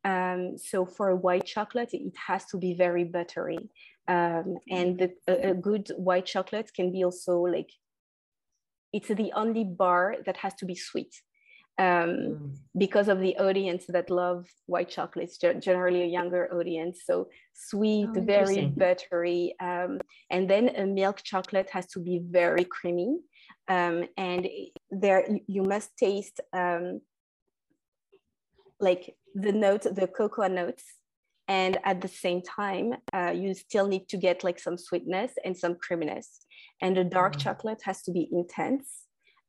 Um, 0.04 0.58
so 0.58 0.84
for 0.84 1.14
white 1.14 1.46
chocolate, 1.46 1.90
it 1.92 2.16
has 2.26 2.44
to 2.46 2.58
be 2.58 2.74
very 2.74 3.04
buttery. 3.04 3.70
Um, 4.08 4.58
and 4.68 4.98
the, 4.98 5.12
a, 5.28 5.50
a 5.50 5.54
good 5.54 5.90
white 5.96 6.26
chocolate 6.26 6.70
can 6.74 6.90
be 6.90 7.04
also 7.04 7.38
like, 7.40 7.70
it's 8.92 9.08
the 9.08 9.32
only 9.34 9.64
bar 9.64 10.16
that 10.26 10.36
has 10.38 10.54
to 10.56 10.66
be 10.66 10.74
sweet 10.74 11.14
um, 11.78 11.86
mm. 11.86 12.56
because 12.76 13.08
of 13.08 13.20
the 13.20 13.36
audience 13.38 13.86
that 13.88 14.10
love 14.10 14.46
white 14.66 14.90
chocolates, 14.90 15.38
generally 15.38 16.02
a 16.02 16.06
younger 16.06 16.52
audience. 16.52 17.02
So 17.06 17.28
sweet, 17.54 18.10
oh, 18.16 18.20
very 18.20 18.66
buttery. 18.66 19.54
Um, 19.60 20.00
and 20.30 20.50
then 20.50 20.68
a 20.76 20.84
milk 20.84 21.22
chocolate 21.22 21.70
has 21.70 21.86
to 21.92 22.00
be 22.00 22.20
very 22.22 22.64
creamy. 22.64 23.18
Um, 23.68 24.04
and 24.16 24.48
there 24.90 25.26
you 25.46 25.62
must 25.62 25.96
taste 25.96 26.40
um, 26.52 27.00
like 28.80 29.14
the 29.34 29.52
notes, 29.52 29.86
the 29.90 30.08
cocoa 30.08 30.48
notes. 30.48 30.84
And 31.48 31.78
at 31.84 32.00
the 32.00 32.08
same 32.08 32.40
time, 32.42 32.94
uh, 33.22 33.30
you 33.30 33.54
still 33.54 33.86
need 33.86 34.08
to 34.08 34.16
get 34.16 34.44
like 34.44 34.58
some 34.58 34.76
sweetness 34.76 35.32
and 35.44 35.56
some 35.56 35.74
creaminess. 35.76 36.46
And 36.80 36.96
the 36.96 37.04
dark 37.04 37.36
mm. 37.36 37.40
chocolate 37.40 37.82
has 37.84 38.02
to 38.02 38.10
be 38.10 38.28
intense, 38.32 38.88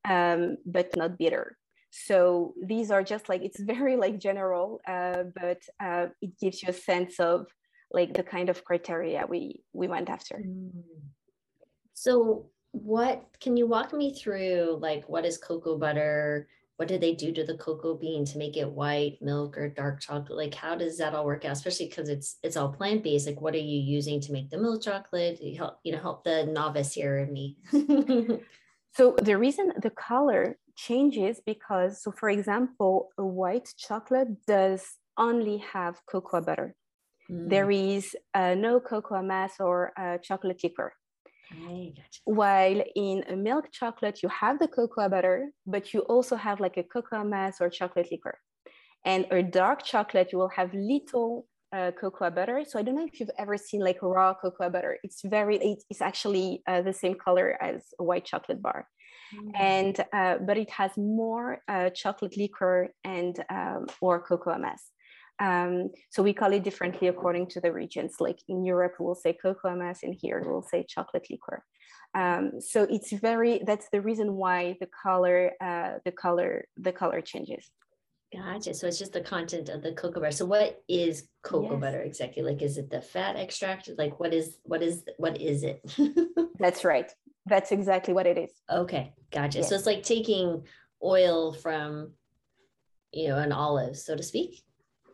um, 0.06 0.58
but 0.66 0.96
not 0.96 1.18
bitter 1.18 1.58
so 1.96 2.56
these 2.66 2.90
are 2.90 3.04
just 3.04 3.30
like 3.30 3.44
it's 3.44 3.60
very 3.74 3.96
like 3.96 4.20
general 4.20 4.82
uh, 4.88 5.24
but 5.40 5.62
uh, 5.80 6.08
it 6.22 6.38
gives 6.40 6.64
you 6.64 6.70
a 6.70 6.74
sense 6.74 7.20
of 7.20 7.48
like 7.92 8.14
the 8.14 8.24
kind 8.24 8.50
of 8.50 8.66
criteria 8.66 9.26
we 9.30 9.62
we 9.74 9.88
went 9.88 10.10
after 10.10 10.38
mm. 10.44 10.72
so 11.94 12.48
what 12.72 13.24
can 13.40 13.56
you 13.56 13.68
walk 13.68 13.94
me 13.94 14.12
through 14.12 14.80
like 14.82 15.08
what 15.08 15.26
is 15.26 15.38
cocoa 15.38 15.78
butter 15.78 16.48
what 16.84 16.90
do 16.90 16.98
they 16.98 17.14
do 17.14 17.32
to 17.32 17.44
the 17.46 17.58
cocoa 17.58 17.96
bean 17.96 18.26
to 18.26 18.38
make 18.38 18.58
it 18.58 18.70
white 18.70 19.18
milk 19.22 19.58
or 19.58 19.70
dark 19.70 20.02
chocolate 20.02 20.38
like 20.38 20.54
how 20.54 20.76
does 20.76 20.98
that 20.98 21.16
all 21.16 21.26
work 21.26 21.46
out 21.46 21.54
especially 21.54 21.88
because 21.88 22.10
it's 22.10 22.38
it's 22.44 22.58
all 22.58 22.74
plant-based 22.74 23.28
like 23.28 23.40
what 23.40 23.56
are 23.56 23.58
you 23.58 23.80
using 23.80 24.20
to 24.20 24.34
make 24.34 24.50
the 24.50 24.58
milk 24.58 24.84
chocolate 24.84 25.42
you 25.42 25.58
help 25.58 25.80
you 25.84 25.94
know 25.94 26.00
help 26.00 26.24
the 26.26 26.46
novice 26.46 26.94
here 26.94 27.20
and 27.20 27.32
me 27.32 27.58
so 28.96 29.16
the 29.22 29.38
reason 29.38 29.72
the 29.82 29.90
color 29.90 30.58
changes 30.76 31.42
because, 31.46 32.02
so 32.02 32.12
for 32.12 32.30
example, 32.30 33.10
a 33.18 33.26
white 33.26 33.70
chocolate 33.78 34.46
does 34.46 34.98
only 35.18 35.58
have 35.58 36.02
cocoa 36.10 36.42
butter. 36.42 36.76
Mm. 37.30 37.50
There 37.50 37.72
is 37.72 38.16
uh, 38.34 38.56
no 38.56 38.80
cocoa 38.80 39.22
mass 39.22 39.54
or 39.60 39.94
uh, 39.98 40.18
chocolate 40.18 40.64
liquor. 40.64 40.94
Gotcha. 41.96 42.20
While 42.26 42.84
in 42.96 43.24
a 43.30 43.36
milk 43.36 43.72
chocolate, 43.72 44.22
you 44.24 44.30
have 44.30 44.60
the 44.60 44.68
cocoa 44.68 45.10
butter, 45.10 45.52
but 45.66 45.94
you 45.94 46.02
also 46.02 46.36
have 46.36 46.60
like 46.60 46.78
a 46.78 46.84
cocoa 46.84 47.24
mass 47.24 47.62
or 47.62 47.70
chocolate 47.70 48.10
liquor. 48.12 48.40
And 49.06 49.26
a 49.32 49.44
dark 49.44 49.84
chocolate, 49.84 50.32
you 50.32 50.38
will 50.38 50.50
have 50.50 50.74
little 50.74 51.46
uh, 51.76 51.92
cocoa 52.00 52.30
butter. 52.30 52.64
So 52.68 52.80
I 52.80 52.84
don't 52.84 52.96
know 52.96 53.06
if 53.06 53.20
you've 53.20 53.30
ever 53.38 53.58
seen 53.58 53.82
like 53.82 53.98
raw 54.02 54.34
cocoa 54.34 54.70
butter. 54.70 54.98
It's 55.04 55.22
very, 55.24 55.58
it's 55.90 56.02
actually 56.02 56.62
uh, 56.68 56.82
the 56.82 56.94
same 56.94 57.16
color 57.16 57.58
as 57.62 57.84
a 58.00 58.04
white 58.04 58.26
chocolate 58.26 58.62
bar. 58.62 58.88
Mm. 59.36 59.52
And, 59.60 60.06
uh, 60.14 60.38
but 60.46 60.58
it 60.58 60.70
has 60.72 60.92
more 60.98 61.60
uh, 61.68 61.90
chocolate 61.90 62.38
liquor 62.38 62.94
and 63.04 63.44
um, 63.50 63.88
or 64.02 64.22
cocoa 64.22 64.58
mass. 64.58 64.93
Um, 65.40 65.90
so 66.10 66.24
we 66.24 66.34
call 66.34 66.54
it 66.54 66.64
differently 66.64 67.08
according 67.08 67.48
to 67.48 67.62
the 67.62 67.72
regions. 67.72 68.16
Like 68.20 68.40
in 68.48 68.64
Europe, 68.64 68.96
we'll 69.00 69.16
say 69.16 69.34
cocoa 69.34 69.76
mass, 69.76 70.04
and 70.04 70.16
here 70.20 70.44
we'll 70.46 70.62
say 70.62 70.86
chocolate 70.88 71.28
liquor. 71.30 71.64
Um, 72.16 72.54
so 72.60 72.84
it's 72.84 73.12
very. 73.12 73.62
That's 73.66 73.90
the 73.92 74.02
reason 74.02 74.36
why 74.36 74.78
the 74.80 74.90
color, 75.04 75.52
uh, 75.62 75.94
the 76.06 76.12
color, 76.12 76.66
the 76.78 76.92
color 76.92 77.22
changes. 77.22 77.70
Gotcha. 78.34 78.74
So 78.74 78.88
it's 78.88 78.98
just 78.98 79.14
the 79.14 79.22
content 79.22 79.70
of 79.70 79.84
the 79.84 79.92
cocoa 79.92 80.20
butter. 80.20 80.32
So 80.32 80.46
what 80.46 80.82
is 80.88 81.28
cocoa 81.44 81.74
yes. 81.74 81.82
butter 81.82 82.02
exactly? 82.02 82.42
Like, 82.42 82.62
is 82.62 82.78
it 82.78 82.90
the 82.90 83.02
fat 83.02 83.36
extract? 83.36 83.90
Like, 83.98 84.20
what 84.20 84.34
is 84.34 84.58
what 84.64 84.82
is 84.82 85.04
what 85.18 85.40
is 85.40 85.64
it? 85.64 85.82
That's 86.60 86.84
right. 86.84 87.12
That's 87.46 87.72
exactly 87.72 88.14
what 88.14 88.26
it 88.26 88.38
is. 88.38 88.52
Okay, 88.72 89.14
gotcha. 89.32 89.60
Yes. 89.60 89.70
So 89.70 89.76
it's 89.76 89.86
like 89.86 90.04
taking 90.04 90.64
oil 91.04 91.54
from, 91.54 92.14
you 93.12 93.28
know, 93.28 93.38
an 93.38 93.52
olive, 93.52 93.98
so 93.98 94.16
to 94.16 94.24
speak. 94.24 94.64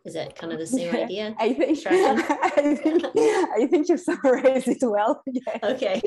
Is 0.04 0.14
that 0.14 0.34
kind 0.34 0.52
of 0.52 0.58
the 0.58 0.66
same 0.66 0.94
yeah, 0.94 1.00
idea? 1.04 1.34
I 1.38 1.52
think, 1.52 1.86
I 1.86 2.74
think 2.74 3.04
I 3.14 3.66
think 3.66 3.88
you 3.88 3.96
summarized 3.96 4.68
it 4.68 4.78
well. 4.82 5.22
Yes. 5.32 5.58
Okay. 5.62 6.00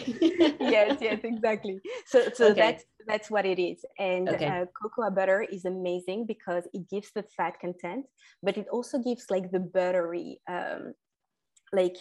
yes, 0.60 0.98
yes, 1.02 1.20
exactly. 1.24 1.80
So 2.08 2.30
so 2.34 2.52
okay. 2.52 2.62
that's 2.62 2.84
that's 3.08 3.30
what 3.30 3.46
it 3.46 3.62
is. 3.62 3.86
And 4.00 4.30
okay. 4.30 4.46
uh, 4.46 4.66
cocoa 4.80 5.10
butter 5.12 5.42
is 5.42 5.66
amazing 5.66 6.26
because 6.26 6.68
it 6.74 6.90
gives 6.90 7.12
the 7.14 7.24
fat 7.36 7.60
content, 7.60 8.06
but 8.42 8.58
it 8.58 8.68
also 8.72 9.00
gives 9.00 9.26
like 9.30 9.52
the 9.52 9.60
buttery 9.60 10.40
um, 10.50 10.94
like 11.72 11.98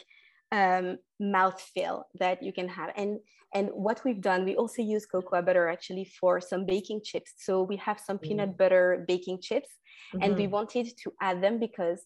um, 0.52 0.98
mouth 1.18 1.60
feel 1.74 2.06
that 2.20 2.42
you 2.42 2.52
can 2.52 2.68
have. 2.68 2.90
And 2.96 3.18
and 3.54 3.68
what 3.72 4.02
we've 4.04 4.20
done, 4.20 4.44
we 4.44 4.56
also 4.56 4.80
use 4.80 5.04
cocoa 5.04 5.42
butter 5.42 5.68
actually 5.68 6.04
for 6.04 6.40
some 6.40 6.64
baking 6.64 7.00
chips. 7.04 7.32
So 7.38 7.62
we 7.62 7.76
have 7.76 8.00
some 8.00 8.18
peanut 8.18 8.52
mm. 8.52 8.56
butter 8.56 9.04
baking 9.06 9.40
chips, 9.42 9.68
mm-hmm. 10.14 10.22
and 10.22 10.36
we 10.36 10.44
mm-hmm. 10.44 10.52
wanted 10.52 10.86
to 11.02 11.12
add 11.20 11.42
them 11.42 11.58
because 11.58 12.00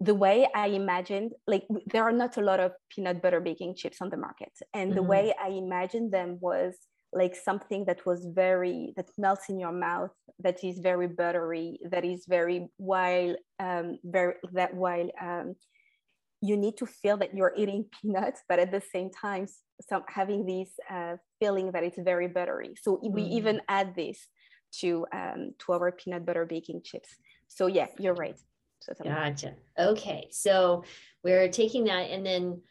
the 0.00 0.14
way 0.14 0.48
I 0.54 0.68
imagined, 0.68 1.32
like 1.46 1.64
there 1.86 2.04
are 2.04 2.12
not 2.12 2.36
a 2.36 2.40
lot 2.40 2.60
of 2.60 2.72
peanut 2.88 3.20
butter 3.20 3.40
baking 3.40 3.74
chips 3.76 3.98
on 4.00 4.10
the 4.10 4.16
market, 4.16 4.52
and 4.74 4.90
mm-hmm. 4.90 4.96
the 4.96 5.02
way 5.02 5.34
I 5.40 5.48
imagined 5.48 6.12
them 6.12 6.38
was 6.40 6.74
like 7.12 7.34
something 7.34 7.84
that 7.86 8.04
was 8.04 8.26
very 8.34 8.92
that 8.96 9.08
melts 9.16 9.48
in 9.48 9.58
your 9.58 9.72
mouth 9.72 10.10
that 10.40 10.62
is 10.62 10.78
very 10.78 11.06
buttery 11.06 11.78
that 11.90 12.04
is 12.04 12.24
very 12.28 12.68
while 12.76 13.34
um 13.60 13.98
very 14.04 14.34
that 14.52 14.74
while 14.74 15.08
um 15.18 15.54
you 16.40 16.56
need 16.56 16.76
to 16.78 16.86
feel 16.86 17.16
that 17.18 17.34
you're 17.34 17.54
eating 17.56 17.86
peanuts, 18.02 18.42
but 18.48 18.58
at 18.58 18.70
the 18.70 18.82
same 18.92 19.10
time, 19.10 19.46
some 19.88 20.02
having 20.08 20.46
this 20.46 20.70
uh, 20.90 21.16
feeling 21.40 21.72
that 21.72 21.84
it's 21.84 21.98
very 21.98 22.28
buttery. 22.28 22.74
So 22.80 22.96
mm. 22.96 23.12
we 23.12 23.22
even 23.22 23.60
add 23.68 23.94
this 23.94 24.26
to 24.80 25.06
um, 25.12 25.54
to 25.60 25.72
our 25.72 25.92
peanut 25.92 26.26
butter 26.26 26.44
baking 26.44 26.82
chips. 26.84 27.08
So 27.48 27.66
yeah, 27.66 27.86
you're 27.98 28.14
right. 28.14 28.36
So 28.80 28.92
gotcha. 29.02 29.54
Okay, 29.78 30.28
so 30.30 30.84
we're 31.24 31.48
taking 31.48 31.84
that, 31.84 32.10
and 32.10 32.24
then 32.24 32.62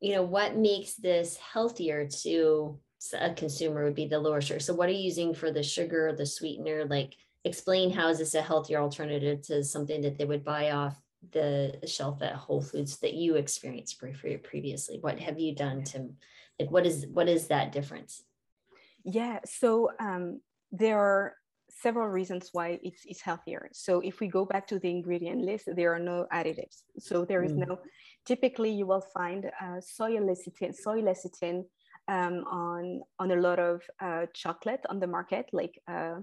you 0.00 0.14
know 0.14 0.22
what 0.22 0.56
makes 0.56 0.94
this 0.94 1.36
healthier 1.36 2.08
to 2.22 2.78
a 3.18 3.34
consumer 3.34 3.84
would 3.84 3.94
be 3.94 4.06
the 4.06 4.18
lower 4.18 4.40
sugar. 4.40 4.60
So 4.60 4.74
what 4.74 4.88
are 4.88 4.92
you 4.92 5.02
using 5.02 5.34
for 5.34 5.50
the 5.50 5.62
sugar, 5.62 6.14
the 6.16 6.26
sweetener? 6.26 6.84
Like 6.84 7.14
explain 7.44 7.90
how 7.90 8.08
is 8.08 8.18
this 8.18 8.34
a 8.34 8.42
healthier 8.42 8.80
alternative 8.80 9.42
to 9.42 9.64
something 9.64 10.02
that 10.02 10.18
they 10.18 10.24
would 10.24 10.44
buy 10.44 10.70
off 10.70 10.96
the 11.30 11.78
shelf 11.86 12.22
at 12.22 12.34
Whole 12.34 12.62
Foods 12.62 12.98
that 12.98 13.14
you 13.14 13.36
experienced 13.36 13.98
previously? 13.98 14.98
What 15.00 15.20
have 15.20 15.38
you 15.38 15.54
done 15.54 15.84
to 15.84 16.10
like 16.58 16.70
what 16.70 16.86
is 16.86 17.06
what 17.06 17.28
is 17.28 17.48
that 17.48 17.72
difference? 17.72 18.22
Yeah, 19.04 19.40
so 19.44 19.90
um, 19.98 20.40
there 20.70 20.98
are 20.98 21.34
several 21.70 22.08
reasons 22.08 22.50
why 22.52 22.78
it's, 22.82 23.02
it's 23.06 23.20
healthier. 23.20 23.68
So 23.72 24.00
if 24.00 24.20
we 24.20 24.28
go 24.28 24.44
back 24.44 24.66
to 24.68 24.78
the 24.78 24.90
ingredient 24.90 25.42
list, 25.42 25.68
there 25.74 25.92
are 25.94 25.98
no 25.98 26.26
additives. 26.32 26.82
So 26.98 27.24
there 27.24 27.42
is 27.42 27.52
mm. 27.52 27.66
no. 27.66 27.78
Typically, 28.26 28.70
you 28.70 28.86
will 28.86 29.04
find 29.14 29.50
uh, 29.60 29.80
soy 29.80 30.12
lecithin, 30.12 30.74
soy 30.74 31.00
lecithin 31.00 31.64
um, 32.08 32.44
on 32.50 33.00
on 33.18 33.30
a 33.30 33.36
lot 33.36 33.58
of 33.58 33.82
uh, 34.00 34.26
chocolate 34.34 34.84
on 34.88 35.00
the 35.00 35.06
market, 35.06 35.46
like. 35.52 35.80
Uh, 35.88 36.20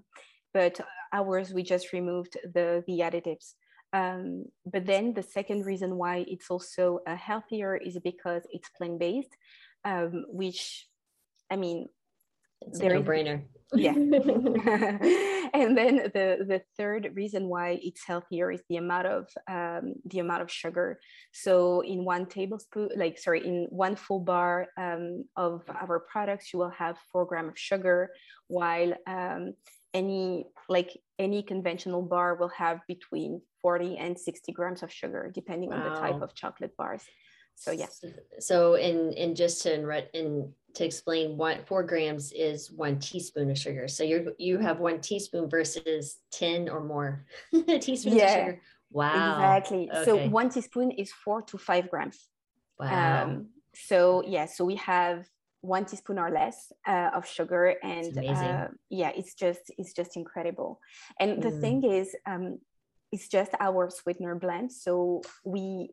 but 0.51 0.79
ours, 1.13 1.53
we 1.53 1.61
just 1.63 1.93
removed 1.93 2.37
the 2.53 2.83
the 2.87 2.99
additives. 2.99 3.53
Um, 3.93 4.45
but 4.65 4.85
then 4.85 5.13
the 5.13 5.23
second 5.23 5.65
reason 5.65 5.95
why 5.95 6.25
it's 6.27 6.49
also 6.49 6.99
uh, 7.07 7.15
healthier 7.15 7.75
is 7.75 7.97
because 7.99 8.43
it's 8.51 8.69
plant 8.69 8.99
based, 8.99 9.35
um, 9.83 10.25
which 10.29 10.87
I 11.49 11.55
mean, 11.55 11.87
it's 12.61 12.79
a 12.79 12.89
no 12.89 13.01
brainer. 13.01 13.43
Yeah. 13.73 13.93
and 15.53 15.77
then 15.77 15.97
the, 16.13 16.45
the 16.47 16.61
third 16.77 17.11
reason 17.13 17.47
why 17.47 17.79
it's 17.81 18.05
healthier 18.05 18.51
is 18.51 18.61
the 18.69 18.77
amount 18.77 19.07
of 19.07 19.27
um, 19.49 19.95
the 20.05 20.19
amount 20.19 20.41
of 20.41 20.51
sugar. 20.51 20.99
So 21.31 21.81
in 21.81 22.03
one 22.03 22.25
tablespoon, 22.25 22.89
like 22.95 23.17
sorry, 23.17 23.45
in 23.45 23.67
one 23.69 23.95
full 23.95 24.19
bar 24.19 24.67
um, 24.77 25.25
of 25.35 25.63
our 25.69 25.99
products, 26.11 26.53
you 26.53 26.59
will 26.59 26.71
have 26.71 26.97
four 27.11 27.25
gram 27.25 27.47
of 27.47 27.57
sugar, 27.57 28.11
while 28.47 28.93
um, 29.07 29.53
any 29.93 30.45
like 30.67 30.97
any 31.17 31.43
conventional 31.43 32.01
bar 32.01 32.35
will 32.35 32.49
have 32.49 32.79
between 32.87 33.41
40 33.61 33.97
and 33.97 34.19
60 34.19 34.51
grams 34.51 34.83
of 34.83 34.91
sugar 34.91 35.31
depending 35.33 35.69
wow. 35.69 35.77
on 35.77 35.93
the 35.93 35.99
type 35.99 36.21
of 36.21 36.33
chocolate 36.33 36.75
bars 36.77 37.03
so 37.55 37.71
yeah 37.71 37.87
so 38.39 38.75
in 38.75 39.11
in 39.13 39.35
just 39.35 39.63
to 39.63 39.73
in, 40.13 40.53
to 40.75 40.85
explain 40.85 41.37
what 41.37 41.67
four 41.67 41.83
grams 41.83 42.31
is 42.31 42.71
one 42.71 42.99
teaspoon 42.99 43.49
of 43.49 43.57
sugar. 43.57 43.87
So 43.87 44.03
you 44.03 44.33
you 44.37 44.57
have 44.59 44.79
one 44.79 45.01
teaspoon 45.01 45.49
versus 45.49 46.17
10 46.31 46.69
or 46.69 46.83
more 46.83 47.25
teaspoons 47.53 48.15
yeah, 48.15 48.25
of 48.25 48.39
sugar. 48.39 48.61
Wow. 48.91 49.35
Exactly. 49.35 49.89
Okay. 49.91 50.05
So 50.05 50.27
one 50.29 50.49
teaspoon 50.49 50.91
is 50.91 51.11
four 51.11 51.41
to 51.43 51.57
five 51.57 51.89
grams. 51.89 52.29
Wow. 52.79 53.23
Um, 53.23 53.47
so 53.73 54.23
yeah, 54.25 54.45
so 54.45 54.65
we 54.65 54.75
have 54.75 55.25
one 55.61 55.85
teaspoon 55.85 56.17
or 56.17 56.31
less 56.31 56.71
uh, 56.87 57.09
of 57.13 57.27
sugar 57.27 57.75
and 57.83 58.17
uh, 58.17 58.67
yeah 58.89 59.11
it's 59.13 59.33
just 59.33 59.59
it's 59.77 59.91
just 59.91 60.15
incredible 60.15 60.79
and 61.19 61.31
mm. 61.31 61.41
the 61.41 61.51
thing 61.51 61.83
is 61.83 62.15
um, 62.25 62.59
it's 63.11 63.27
just 63.27 63.51
our 63.59 63.89
sweetener 63.89 64.35
blend. 64.35 64.71
So 64.71 65.21
we 65.43 65.91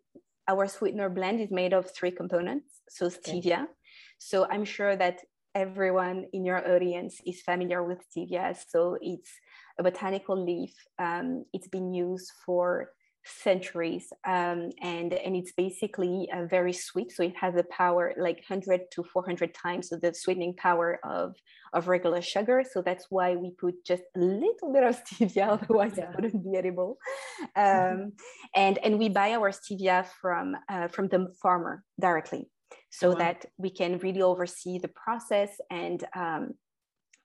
our 0.48 0.68
sweetener 0.68 1.08
blend 1.08 1.40
is 1.40 1.50
made 1.50 1.72
of 1.72 1.90
three 1.90 2.12
components 2.12 2.82
so 2.88 3.08
stevia. 3.08 3.64
Okay. 3.64 3.72
so 4.18 4.46
i'm 4.48 4.64
sure 4.64 4.94
that 4.94 5.18
everyone 5.56 6.26
in 6.34 6.44
your 6.44 6.60
audience 6.74 7.18
is 7.24 7.40
familiar 7.40 7.82
with 7.82 8.04
stevia. 8.10 8.54
So 8.68 8.98
it's 9.00 9.30
a 9.78 9.82
botanical 9.82 10.36
leaf. 10.36 10.74
Um, 10.98 11.46
it's 11.54 11.68
been 11.68 11.94
used 11.94 12.30
for 12.44 12.90
centuries 13.26 14.12
um, 14.26 14.70
and 14.82 15.12
and 15.12 15.36
it's 15.36 15.52
basically 15.52 16.28
uh, 16.32 16.44
very 16.46 16.72
sweet 16.72 17.10
so 17.10 17.22
it 17.22 17.36
has 17.36 17.56
a 17.56 17.64
power 17.64 18.14
like 18.16 18.36
100 18.48 18.82
to 18.92 19.02
400 19.02 19.52
times 19.52 19.88
the 19.90 20.14
sweetening 20.14 20.54
power 20.54 21.00
of 21.04 21.34
of 21.72 21.88
regular 21.88 22.22
sugar 22.22 22.62
so 22.70 22.80
that's 22.82 23.06
why 23.10 23.34
we 23.34 23.50
put 23.50 23.84
just 23.84 24.02
a 24.16 24.20
little 24.20 24.72
bit 24.72 24.84
of 24.84 25.02
stevia 25.04 25.48
otherwise 25.60 25.94
yeah. 25.96 26.04
it 26.04 26.16
wouldn't 26.16 26.44
be 26.44 26.56
edible 26.56 26.98
um, 27.56 28.12
and 28.54 28.78
and 28.78 28.98
we 28.98 29.08
buy 29.08 29.32
our 29.32 29.50
stevia 29.50 30.06
from 30.20 30.56
uh, 30.68 30.88
from 30.88 31.08
the 31.08 31.28
farmer 31.42 31.82
directly 32.00 32.48
so 32.90 33.10
uh-huh. 33.10 33.18
that 33.18 33.46
we 33.58 33.70
can 33.70 33.98
really 33.98 34.22
oversee 34.22 34.78
the 34.78 34.88
process 34.88 35.50
and 35.70 36.04
um, 36.14 36.54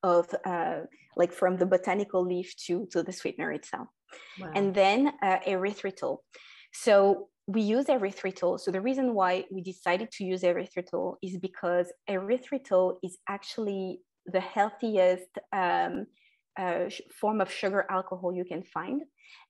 of 0.03 0.27
uh, 0.46 0.81
like 1.15 1.31
from 1.31 1.58
the 1.58 1.65
botanical 1.65 2.25
leaf 2.25 2.55
to 2.65 2.88
to 2.91 3.03
the 3.03 3.13
sweetener 3.13 3.51
itself 3.51 3.88
Wow. 4.39 4.51
And 4.55 4.74
then 4.74 5.13
uh, 5.22 5.39
erythritol. 5.48 6.17
So 6.74 7.29
we 7.48 7.62
use 7.62 7.86
erythritol. 7.86 8.60
So 8.60 8.72
the 8.72 8.81
reason 8.81 9.13
why 9.13 9.46
we 9.51 9.62
decided 9.62 10.12
to 10.12 10.24
use 10.24 10.41
erythritol 10.41 11.15
is 11.22 11.38
because 11.38 11.91
erythritol 12.10 12.98
is 13.03 13.17
actually 13.27 14.00
the 14.25 14.39
healthiest 14.39 15.29
um, 15.51 16.05
uh, 16.58 16.86
form 17.20 17.41
of 17.41 17.51
sugar 17.51 17.86
alcohol 17.89 18.34
you 18.34 18.46
can 18.46 18.63
find. 18.63 19.01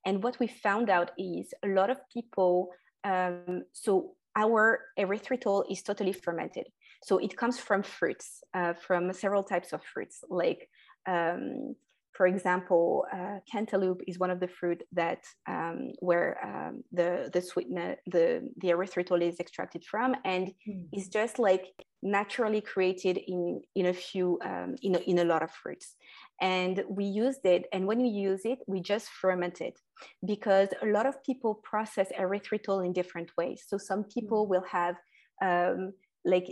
And 0.05 0.24
what 0.24 0.39
we 0.39 0.48
found 0.48 0.89
out 0.89 1.12
is 1.17 1.53
a 1.63 1.67
lot 1.67 1.89
of 1.89 1.98
people, 2.13 2.70
um, 3.03 3.63
so 3.74 4.13
our 4.36 4.79
erythritol 4.98 5.65
is 5.70 5.84
totally 5.84 6.13
fermented. 6.13 6.67
So 7.03 7.17
it 7.17 7.36
comes 7.36 7.58
from 7.60 7.84
fruits, 7.84 8.43
uh, 8.53 8.74
from 8.74 9.12
several 9.13 9.43
types 9.43 9.74
of 9.74 9.84
fruits, 9.84 10.24
like 10.29 10.70
um, 11.08 11.75
for 12.13 12.27
example, 12.27 13.05
uh, 13.12 13.39
cantaloupe 13.50 14.01
is 14.05 14.20
one 14.20 14.29
of 14.29 14.39
the 14.39 14.48
fruit 14.48 14.84
that 14.91 15.24
um, 15.48 15.91
where 16.00 16.38
um, 16.43 16.84
the 16.91 17.29
the 17.31 17.41
sweetener 17.41 17.96
the 18.05 18.50
the 18.58 18.70
erythritol 18.70 19.22
is 19.22 19.39
extracted 19.39 19.84
from, 19.86 20.15
and 20.25 20.48
mm. 20.67 20.86
it's 20.91 21.08
just 21.08 21.39
like 21.39 21.65
naturally 22.03 22.62
created 22.62 23.17
in 23.17 23.62
in 23.75 23.86
a 23.88 23.93
few 23.93 24.39
um, 24.43 24.75
in 24.81 24.96
a, 24.96 25.00
in 25.00 25.20
a 25.20 25.24
lot 25.24 25.41
of 25.41 25.51
fruits, 25.51 25.96
and 26.41 26.84
we 26.89 27.05
used 27.05 27.46
it. 27.46 27.65
And 27.72 27.88
when 27.88 28.00
we 28.00 28.10
use 28.10 28.41
it, 28.43 28.60
we 28.67 28.81
just 28.81 29.08
ferment 29.10 29.62
it 29.62 29.79
because 30.25 30.67
a 30.81 30.88
lot 30.88 31.05
of 31.05 31.24
people 31.24 31.55
process 31.63 32.10
erythritol 32.20 32.86
in 32.86 32.91
different 32.91 33.31
ways. 33.38 33.63
So 33.67 33.77
some 33.77 34.03
people 34.03 34.46
mm. 34.46 34.50
will 34.50 34.65
have 34.70 34.96
um, 35.41 35.93
like 36.25 36.47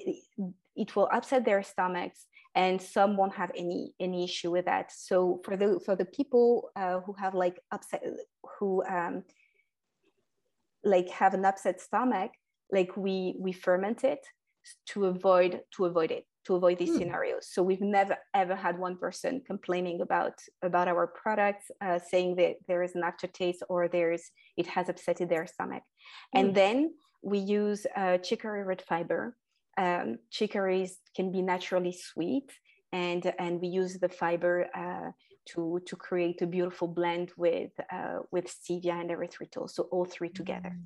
it 0.76 0.96
will 0.96 1.10
upset 1.12 1.46
their 1.46 1.62
stomachs 1.64 2.26
and 2.56 2.82
some 2.82 3.16
won't 3.16 3.36
have 3.36 3.52
any 3.56 3.94
any 4.00 4.24
issue 4.24 4.52
with 4.52 4.66
that 4.66 4.92
so 4.92 5.40
for 5.44 5.56
the 5.56 5.80
for 5.86 5.96
the 5.96 6.06
people 6.06 6.72
uh, 6.76 7.00
who 7.02 7.14
have 7.14 7.34
like 7.36 7.60
upset 7.72 8.04
who 8.58 8.84
um, 8.86 9.24
like 10.84 11.10
have 11.10 11.34
an 11.34 11.46
upset 11.46 11.80
stomach 11.82 12.32
like 12.72 12.96
we 12.98 13.36
we 13.40 13.52
ferment 13.52 14.04
it 14.04 14.26
to 14.88 15.06
avoid 15.06 15.62
to 15.72 15.86
avoid 15.86 16.12
it 16.12 16.26
to 16.46 16.56
avoid 16.56 16.78
these 16.78 16.90
hmm. 16.90 17.00
scenarios 17.00 17.48
so 17.52 17.62
we've 17.62 17.82
never 17.82 18.18
ever 18.34 18.56
had 18.56 18.78
one 18.80 18.98
person 18.98 19.42
complaining 19.46 20.02
about 20.02 20.34
about 20.64 20.88
our 20.88 21.08
products 21.08 21.70
uh, 21.82 22.00
saying 22.00 22.36
that 22.36 22.56
there 22.68 22.82
is 22.84 22.96
an 22.96 23.04
aftertaste 23.04 23.64
or 23.70 23.88
there's 23.88 24.32
it 24.58 24.68
has 24.68 24.88
upsetted 24.88 25.30
their 25.30 25.46
stomach 25.46 25.84
hmm. 26.34 26.40
and 26.40 26.56
then 26.56 26.94
we 27.22 27.38
use 27.38 27.86
uh, 27.96 28.18
chicory 28.18 28.64
root 28.64 28.82
fiber 28.88 29.36
um, 29.80 30.20
chicories 30.30 30.98
can 31.16 31.32
be 31.32 31.42
naturally 31.42 31.94
sweet 31.94 32.52
and, 32.92 33.34
and 33.40 33.62
we 33.62 33.68
use 33.68 33.98
the 33.98 34.10
fiber 34.10 34.68
uh, 34.76 35.12
to, 35.54 35.82
to 35.86 35.96
create 35.96 36.42
a 36.42 36.48
beautiful 36.48 36.88
blend 36.88 37.32
with, 37.38 37.72
uh, 37.92 38.20
with 38.32 38.46
stevia 38.46 39.00
and 39.00 39.10
erythritol. 39.10 39.70
So 39.70 39.84
all 39.84 40.06
three 40.06 40.30
together. 40.30 40.78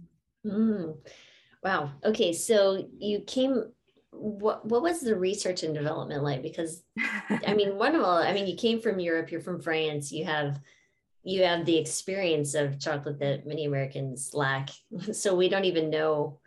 Mm. 0.45 0.97
Wow. 1.63 1.91
Okay. 2.05 2.33
So 2.33 2.87
you 2.99 3.21
came, 3.21 3.71
what, 4.11 4.65
what 4.65 4.83
was 4.83 5.01
the 5.01 5.15
research 5.15 5.63
and 5.63 5.73
development 5.73 6.23
like? 6.23 6.43
Because 6.43 6.83
I 7.29 7.55
mean, 7.55 7.77
one 7.77 7.95
of 7.95 8.03
all, 8.03 8.17
I 8.17 8.31
mean, 8.31 8.47
you 8.47 8.55
came 8.55 8.79
from 8.79 8.99
Europe, 8.99 9.31
you're 9.31 9.41
from 9.41 9.59
France, 9.61 10.11
you 10.11 10.25
have, 10.25 10.59
you 11.23 11.43
have 11.43 11.65
the 11.65 11.77
experience 11.77 12.53
of 12.53 12.79
chocolate 12.79 13.19
that 13.19 13.47
many 13.47 13.65
Americans 13.65 14.31
lack. 14.33 14.69
So 15.13 15.35
we 15.35 15.49
don't 15.49 15.65
even 15.65 15.89
know 15.89 16.39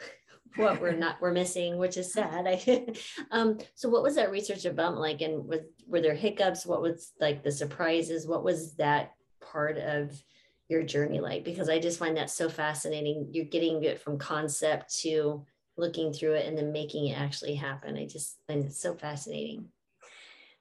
what 0.57 0.81
we're 0.81 0.93
not 0.97 1.21
we're 1.21 1.33
missing, 1.33 1.79
which 1.79 1.97
is 1.97 2.13
sad. 2.13 2.47
I, 2.47 2.87
um, 3.31 3.59
so 3.75 3.89
what 3.89 4.03
was 4.03 4.17
that 4.17 4.31
research 4.31 4.65
about 4.65 4.97
like, 4.97 5.21
and 5.21 5.47
was 5.47 5.61
were 5.87 6.01
there 6.01 6.15
hiccups? 6.15 6.67
What 6.67 6.83
was 6.83 7.13
like 7.21 7.43
the 7.43 7.53
surprises? 7.53 8.27
What 8.27 8.45
was 8.45 8.75
that 8.77 9.15
part 9.41 9.79
of 9.79 10.23
your 10.69 10.83
journey 10.83 11.21
like? 11.21 11.45
Because 11.45 11.69
I 11.69 11.79
just 11.79 11.99
find 11.99 12.17
that 12.17 12.31
so 12.31 12.49
fascinating. 12.49 13.29
You're 13.33 13.45
getting 13.45 13.83
it 13.85 14.01
from 14.01 14.19
concept 14.19 14.99
to 15.01 15.45
looking 15.77 16.13
through 16.13 16.35
it 16.35 16.47
and 16.47 16.57
then 16.57 16.73
making 16.73 17.07
it 17.07 17.21
actually 17.21 17.55
happen. 17.55 17.97
I 17.97 18.07
just 18.07 18.39
find 18.47 18.65
it 18.65 18.73
so 18.73 18.95
fascinating. 18.95 19.67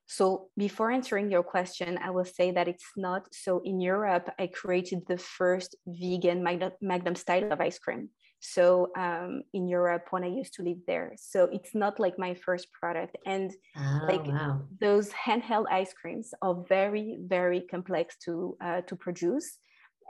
So 0.08 0.49
before 0.55 0.91
answering 0.91 1.31
your 1.31 1.41
question, 1.41 1.97
I 1.97 2.12
will 2.12 2.25
say 2.25 2.51
that 2.51 2.67
it's 2.67 2.86
not. 2.95 3.34
So 3.34 3.62
in 3.65 3.81
Europe, 3.81 4.29
I 4.38 4.47
created 4.47 5.08
the 5.08 5.17
first 5.17 5.75
vegan 5.88 6.43
Magnum 6.43 7.15
style 7.15 7.51
of 7.51 7.60
ice 7.60 7.79
cream 7.79 8.10
so 8.53 8.89
um, 8.97 9.43
in 9.53 9.67
Europe 9.67 10.05
when 10.12 10.23
I 10.23 10.27
used 10.27 10.53
to 10.55 10.63
live 10.63 10.81
there. 10.88 11.13
So 11.17 11.49
it's 11.51 11.73
not 11.73 11.99
like 11.99 12.17
my 12.19 12.34
first 12.34 12.67
product. 12.71 13.17
And 13.25 13.51
oh, 13.77 13.99
like 14.08 14.25
wow. 14.25 14.62
those 14.79 15.10
handheld 15.10 15.65
ice 15.71 15.93
creams 15.93 16.34
are 16.41 16.63
very, 16.67 17.17
very 17.21 17.62
complex 17.62 18.15
to 18.25 18.58
uh, 18.63 18.81
to 18.81 18.95
produce. 18.95 19.58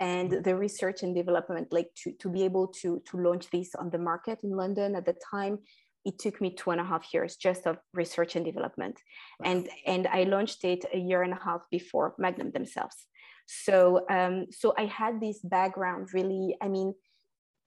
And 0.01 0.31
mm. 0.31 0.43
the 0.43 0.55
research 0.55 1.03
and 1.03 1.15
development, 1.15 1.67
like 1.71 1.89
to, 2.03 2.11
to 2.21 2.29
be 2.29 2.43
able 2.43 2.67
to, 2.81 3.01
to 3.09 3.17
launch 3.17 3.49
this 3.49 3.73
on 3.75 3.89
the 3.89 3.97
market 3.97 4.39
in 4.43 4.51
London 4.51 4.95
at 4.95 5.05
the 5.05 5.15
time, 5.31 5.59
it 6.03 6.19
took 6.19 6.41
me 6.41 6.53
two 6.53 6.71
and 6.71 6.81
a 6.81 6.83
half 6.83 7.13
years 7.13 7.37
just 7.37 7.65
of 7.65 7.77
research 7.93 8.35
and 8.35 8.45
development. 8.45 8.99
Wow. 9.39 9.51
And, 9.51 9.69
and 9.87 10.07
I 10.07 10.23
launched 10.23 10.63
it 10.65 10.83
a 10.93 10.97
year 10.97 11.23
and 11.23 11.33
a 11.33 11.39
half 11.43 11.61
before 11.71 12.13
Magnum 12.17 12.51
themselves. 12.51 12.97
So, 13.47 14.05
um, 14.09 14.47
so 14.51 14.73
I 14.77 14.85
had 14.85 15.21
this 15.21 15.39
background 15.43 16.09
really, 16.13 16.57
I 16.61 16.67
mean, 16.67 16.93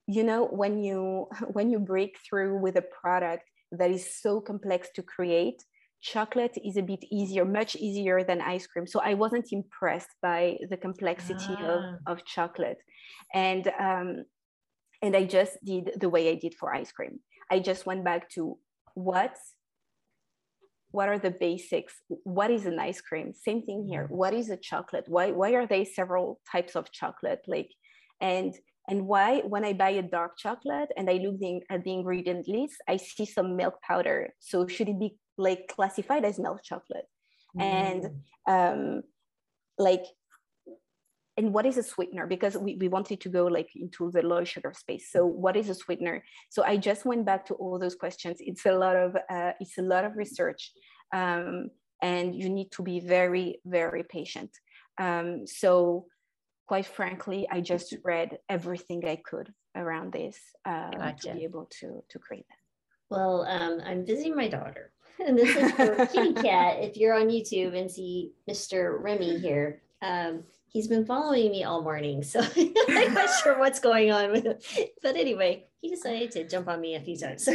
you 0.09 0.23
know 0.23 0.45
when 0.45 0.81
you 0.83 1.27
when 1.55 1.69
you 1.69 1.79
break 1.79 2.17
through 2.27 2.57
with 2.57 2.75
a 2.75 2.85
product 3.01 3.43
that 3.71 3.91
is 3.91 4.19
so 4.21 4.41
complex 4.41 4.89
to 4.95 5.03
create 5.03 5.63
chocolate 6.01 6.57
is 6.63 6.77
a 6.77 6.81
bit 6.81 7.03
easier 7.11 7.45
much 7.45 7.75
easier 7.75 8.23
than 8.23 8.41
ice 8.41 8.65
cream. 8.65 8.87
So 8.87 8.99
i 9.01 9.13
wasn't 9.13 9.47
impressed 9.51 10.13
by 10.21 10.57
the 10.69 10.77
complexity 10.77 11.55
ah. 11.59 11.73
of, 11.73 11.83
of 12.11 12.25
chocolate. 12.25 12.81
And 13.33 13.63
um, 13.87 14.09
and 15.01 15.15
i 15.15 15.23
just 15.25 15.53
did 15.63 15.91
the 16.01 16.09
way 16.09 16.23
i 16.31 16.35
did 16.35 16.55
for 16.59 16.73
ice 16.73 16.91
cream. 16.91 17.19
I 17.51 17.59
just 17.59 17.85
went 17.85 18.03
back 18.03 18.29
to 18.35 18.57
what 18.95 19.35
what 20.91 21.07
are 21.07 21.19
the 21.19 21.35
basics? 21.47 21.93
What 22.23 22.49
is 22.49 22.65
an 22.65 22.79
ice 22.79 23.01
cream? 23.07 23.33
Same 23.33 23.61
thing 23.61 23.85
here. 23.91 24.05
Mm. 24.05 24.15
what 24.21 24.33
is 24.33 24.49
a 24.49 24.57
chocolate? 24.57 25.07
Why 25.07 25.25
why 25.39 25.49
are 25.57 25.67
there 25.67 25.85
several 25.85 26.39
types 26.51 26.73
of 26.75 26.91
chocolate? 26.91 27.43
Like 27.55 27.71
and 28.21 28.51
and 28.87 29.07
why, 29.07 29.41
when 29.41 29.65
I 29.65 29.73
buy 29.73 29.91
a 29.91 30.01
dark 30.01 30.37
chocolate 30.37 30.89
and 30.97 31.09
I 31.09 31.13
look 31.13 31.39
the, 31.39 31.61
at 31.69 31.83
the 31.83 31.93
ingredient 31.93 32.47
list, 32.47 32.77
I 32.87 32.97
see 32.97 33.25
some 33.25 33.55
milk 33.55 33.81
powder. 33.81 34.33
So 34.39 34.67
should 34.67 34.89
it 34.89 34.99
be 34.99 35.15
like 35.37 35.67
classified 35.67 36.25
as 36.25 36.39
milk 36.39 36.63
chocolate? 36.63 37.05
Mm. 37.57 37.61
And 37.61 38.05
um, 38.47 39.01
like, 39.77 40.03
and 41.37 41.53
what 41.53 41.65
is 41.65 41.77
a 41.77 41.83
sweetener? 41.83 42.27
Because 42.27 42.57
we, 42.57 42.75
we 42.75 42.89
wanted 42.89 43.21
to 43.21 43.29
go 43.29 43.45
like 43.45 43.69
into 43.75 44.11
the 44.11 44.21
low 44.21 44.43
sugar 44.43 44.73
space. 44.75 45.09
So 45.11 45.25
what 45.25 45.55
is 45.55 45.69
a 45.69 45.75
sweetener? 45.75 46.23
So 46.49 46.63
I 46.63 46.75
just 46.75 47.05
went 47.05 47.25
back 47.25 47.45
to 47.45 47.53
all 47.53 47.79
those 47.79 47.95
questions. 47.95 48.37
It's 48.39 48.65
a 48.65 48.73
lot 48.73 48.95
of 48.95 49.15
uh, 49.15 49.51
it's 49.59 49.77
a 49.77 49.81
lot 49.81 50.03
of 50.03 50.17
research, 50.17 50.71
um, 51.15 51.69
and 52.01 52.35
you 52.35 52.49
need 52.49 52.71
to 52.73 52.83
be 52.83 52.99
very 52.99 53.61
very 53.65 54.03
patient. 54.03 54.51
Um, 54.99 55.47
so 55.47 56.07
quite 56.69 56.85
frankly, 56.85 57.47
I 57.49 57.61
just 57.61 57.95
read 58.03 58.37
everything 58.47 59.03
I 59.03 59.15
could 59.15 59.51
around 59.75 60.13
this 60.13 60.37
uh, 60.65 60.91
gotcha. 60.91 61.29
to 61.29 61.33
be 61.33 61.43
able 61.43 61.67
to 61.79 62.03
to 62.07 62.19
create 62.19 62.45
that. 62.47 62.61
Well, 63.09 63.43
um, 63.49 63.81
I'm 63.83 64.05
visiting 64.05 64.35
my 64.35 64.47
daughter 64.47 64.91
and 65.25 65.35
this 65.35 65.55
is 65.55 65.71
for 65.71 66.05
Kitty 66.05 66.33
Cat. 66.47 66.77
If 66.79 66.95
you're 66.95 67.15
on 67.15 67.27
YouTube 67.27 67.75
and 67.75 67.89
see 67.89 68.33
Mr. 68.47 69.01
Remy 69.01 69.39
here, 69.39 69.81
um, 70.03 70.43
he's 70.67 70.87
been 70.87 71.07
following 71.07 71.49
me 71.49 71.63
all 71.63 71.81
morning. 71.81 72.21
So 72.21 72.39
I'm 72.87 73.15
not 73.15 73.31
sure 73.41 73.57
what's 73.57 73.79
going 73.79 74.11
on 74.11 74.31
with 74.31 74.43
him. 74.43 74.57
But 75.01 75.15
anyway, 75.15 75.65
he 75.81 75.89
decided 75.89 76.29
to 76.33 76.47
jump 76.47 76.67
on 76.67 76.79
me 76.79 76.93
a 76.93 77.01
few 77.01 77.17
times. 77.17 77.49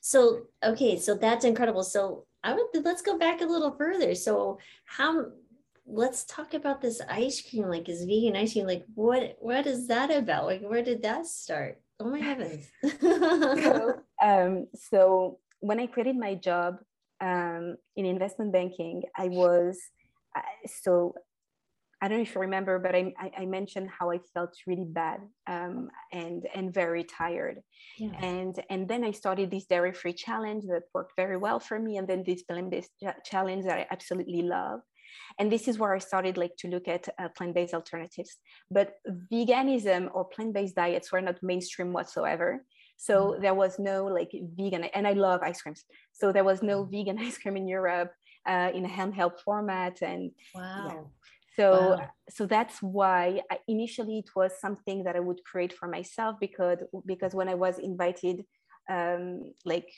so 0.00 0.46
okay, 0.64 0.98
so 0.98 1.14
that's 1.14 1.44
incredible. 1.44 1.82
So 1.82 2.24
I 2.42 2.54
would 2.54 2.64
let's 2.84 3.02
go 3.02 3.18
back 3.18 3.42
a 3.42 3.44
little 3.44 3.72
further. 3.72 4.14
So 4.14 4.58
how 4.86 5.26
let's 5.86 6.24
talk 6.24 6.54
about 6.54 6.80
this 6.80 7.00
ice 7.08 7.42
cream, 7.48 7.68
like 7.68 7.88
is 7.88 8.04
vegan 8.04 8.36
ice 8.36 8.52
cream. 8.52 8.66
Like 8.66 8.84
what 8.94 9.36
what 9.40 9.66
is 9.66 9.88
that 9.88 10.10
about? 10.10 10.46
Like 10.46 10.62
where 10.62 10.82
did 10.82 11.02
that 11.02 11.26
start? 11.26 11.80
Oh 12.00 12.10
my 12.10 12.18
heavens. 12.18 12.66
so, 13.00 13.94
um, 14.22 14.66
so 14.74 15.38
when 15.60 15.78
I 15.78 15.86
quitted 15.86 16.16
my 16.16 16.34
job 16.34 16.78
um, 17.20 17.76
in 17.96 18.06
investment 18.06 18.52
banking, 18.52 19.02
I 19.16 19.28
was 19.28 19.78
uh, 20.36 20.40
so 20.66 21.14
I 22.02 22.08
don't 22.08 22.18
know 22.18 22.22
if 22.22 22.34
you 22.34 22.40
remember, 22.40 22.80
but 22.80 22.96
I, 22.96 23.12
I, 23.38 23.46
mentioned 23.46 23.88
how 23.96 24.10
I 24.10 24.18
felt 24.34 24.56
really 24.66 24.84
bad 24.84 25.20
um, 25.46 25.88
and 26.10 26.44
and 26.52 26.74
very 26.74 27.04
tired, 27.04 27.60
yeah. 27.96 28.10
and 28.20 28.60
and 28.70 28.88
then 28.88 29.04
I 29.04 29.12
started 29.12 29.52
this 29.52 29.66
dairy 29.66 29.92
free 29.92 30.12
challenge 30.12 30.64
that 30.64 30.82
worked 30.92 31.12
very 31.14 31.36
well 31.36 31.60
for 31.60 31.78
me, 31.78 31.98
and 31.98 32.08
then 32.08 32.24
this 32.26 32.42
plant 32.42 32.70
based 32.70 32.90
challenge 33.24 33.66
that 33.66 33.78
I 33.78 33.86
absolutely 33.92 34.42
love, 34.42 34.80
and 35.38 35.50
this 35.50 35.68
is 35.68 35.78
where 35.78 35.94
I 35.94 35.98
started 35.98 36.36
like 36.36 36.56
to 36.58 36.68
look 36.68 36.88
at 36.88 37.08
uh, 37.18 37.28
plant 37.36 37.54
based 37.54 37.74
alternatives. 37.74 38.36
But 38.70 38.94
veganism 39.32 40.08
or 40.14 40.24
plant 40.24 40.54
based 40.54 40.76
diets 40.76 41.12
were 41.12 41.20
not 41.20 41.42
mainstream 41.42 41.92
whatsoever. 41.92 42.64
So 42.96 43.14
mm-hmm. 43.32 43.42
there 43.42 43.54
was 43.54 43.78
no 43.78 44.06
like 44.06 44.30
vegan, 44.56 44.84
and 44.84 45.06
I 45.06 45.12
love 45.12 45.40
ice 45.42 45.62
creams. 45.62 45.84
So 46.12 46.32
there 46.32 46.44
was 46.44 46.62
no 46.62 46.82
mm-hmm. 46.82 46.90
vegan 46.90 47.18
ice 47.26 47.38
cream 47.38 47.56
in 47.56 47.68
Europe 47.68 48.12
uh, 48.46 48.70
in 48.74 48.84
a 48.84 48.88
handheld 48.88 49.40
format, 49.44 50.02
and 50.02 50.30
wow. 50.54 50.86
Yeah 50.88 51.00
so 51.56 51.96
wow. 51.96 52.10
so 52.30 52.46
that's 52.46 52.80
why 52.80 53.40
I, 53.50 53.58
initially 53.68 54.18
it 54.18 54.30
was 54.34 54.52
something 54.60 55.04
that 55.04 55.16
i 55.16 55.20
would 55.20 55.42
create 55.44 55.72
for 55.72 55.88
myself 55.88 56.36
because 56.40 56.78
because 57.06 57.34
when 57.34 57.48
i 57.48 57.54
was 57.54 57.78
invited 57.78 58.44
um 58.90 59.52
like 59.64 59.88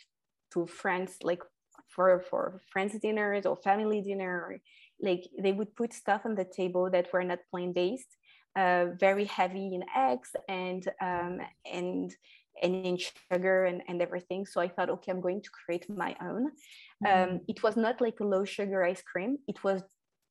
to 0.53 0.67
friends 0.67 1.17
like 1.23 1.43
for 1.89 2.21
for 2.29 2.61
friends 2.73 2.99
dinners 3.01 3.47
or 3.47 3.57
family 3.57 4.01
dinner 4.01 4.61
like 5.05 5.25
they 5.39 5.53
would 5.53 5.77
put 5.77 5.93
stuff 5.93 6.23
on 6.25 6.35
the 6.35 6.45
table 6.45 6.91
that 6.91 7.13
were 7.13 7.23
not 7.23 7.41
plant 7.51 7.75
based 7.75 8.17
uh, 8.57 8.87
very 8.99 9.25
heavy 9.25 9.75
in 9.75 9.85
eggs 9.97 10.31
and 10.49 10.87
um, 11.01 11.41
and 11.71 12.15
and 12.63 12.87
in 12.87 12.97
sugar 13.33 13.65
and, 13.65 13.83
and 13.89 14.01
everything. 14.01 14.47
So 14.47 14.61
I 14.61 14.69
thought, 14.69 14.89
okay, 14.89 15.11
I'm 15.11 15.21
going 15.21 15.43
to 15.43 15.51
create 15.51 15.91
my 15.91 16.15
own. 16.23 16.53
Mm-hmm. 17.05 17.33
Um, 17.35 17.41
it 17.49 17.65
was 17.65 17.77
not 17.77 18.01
like 18.01 18.21
a 18.21 18.25
low 18.25 18.45
sugar 18.45 18.85
ice 18.85 19.03
cream. 19.03 19.39
It 19.49 19.65
was 19.65 19.83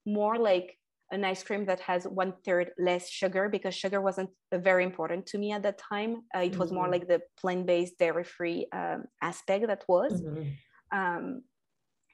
more 0.05 0.37
like 0.37 0.77
an 1.11 1.25
ice 1.25 1.43
cream 1.43 1.65
that 1.65 1.81
has 1.81 2.05
one 2.05 2.33
third 2.45 2.71
less 2.79 3.09
sugar 3.09 3.49
because 3.49 3.75
sugar 3.75 3.99
wasn't 3.99 4.29
very 4.53 4.85
important 4.85 5.25
to 5.27 5.37
me 5.37 5.51
at 5.51 5.63
that 5.63 5.77
time. 5.77 6.21
Uh, 6.33 6.39
it 6.39 6.51
mm-hmm. 6.51 6.59
was 6.61 6.71
more 6.71 6.85
mm-hmm. 6.85 6.93
like 6.93 7.07
the 7.09 7.21
plant 7.37 7.65
based, 7.65 7.99
dairy 7.99 8.23
free 8.23 8.67
um, 8.73 9.03
aspect 9.21 9.67
that 9.67 9.83
was. 9.89 10.21
Mm-hmm. 10.21 10.97
Um, 10.97 11.41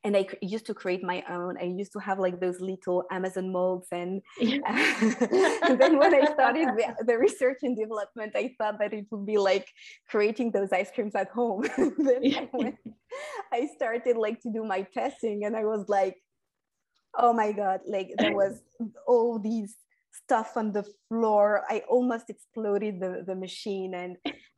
and 0.10 0.18
I 0.18 0.26
used 0.42 0.66
to 0.66 0.74
create 0.74 1.04
my 1.04 1.24
own. 1.30 1.56
I 1.62 1.66
used 1.66 1.94
to 1.94 2.00
have 2.00 2.18
like 2.18 2.40
those 2.40 2.60
little 2.60 3.04
Amazon 3.12 3.52
molds, 3.52 3.90
and, 3.92 4.24
and 4.42 4.64
then 5.80 6.00
when 6.00 6.16
I 6.16 6.26
started 6.34 6.70
the, 6.70 7.06
the, 7.06 7.16
research 7.16 7.60
and 7.62 7.78
development, 7.78 8.34
I 8.36 8.56
thought 8.58 8.80
that 8.80 8.92
it 8.92 9.06
would 9.12 9.28
be 9.28 9.38
like 9.38 9.68
creating 10.10 10.50
those 10.50 10.74
ice 10.74 10.90
creams 10.90 11.14
at 11.14 11.30
home. 11.30 11.62
then 11.78 12.22
I, 12.56 12.74
I 13.54 13.70
started 13.76 14.18
like 14.18 14.42
to 14.42 14.52
do 14.52 14.64
my 14.64 14.82
testing, 14.82 15.46
and 15.46 15.56
I 15.56 15.66
was 15.66 15.88
like, 15.88 16.16
oh 17.18 17.34
my 17.34 17.52
god 17.52 17.80
like 17.88 18.12
there 18.20 18.36
was 18.36 18.62
all 19.08 19.40
these 19.40 19.76
stuff 20.12 20.56
on 20.56 20.72
the 20.72 20.86
floor 21.08 21.64
i 21.68 21.82
almost 21.90 22.30
exploded 22.30 23.00
the, 23.00 23.24
the 23.26 23.34
machine 23.34 23.96
and 23.96 24.16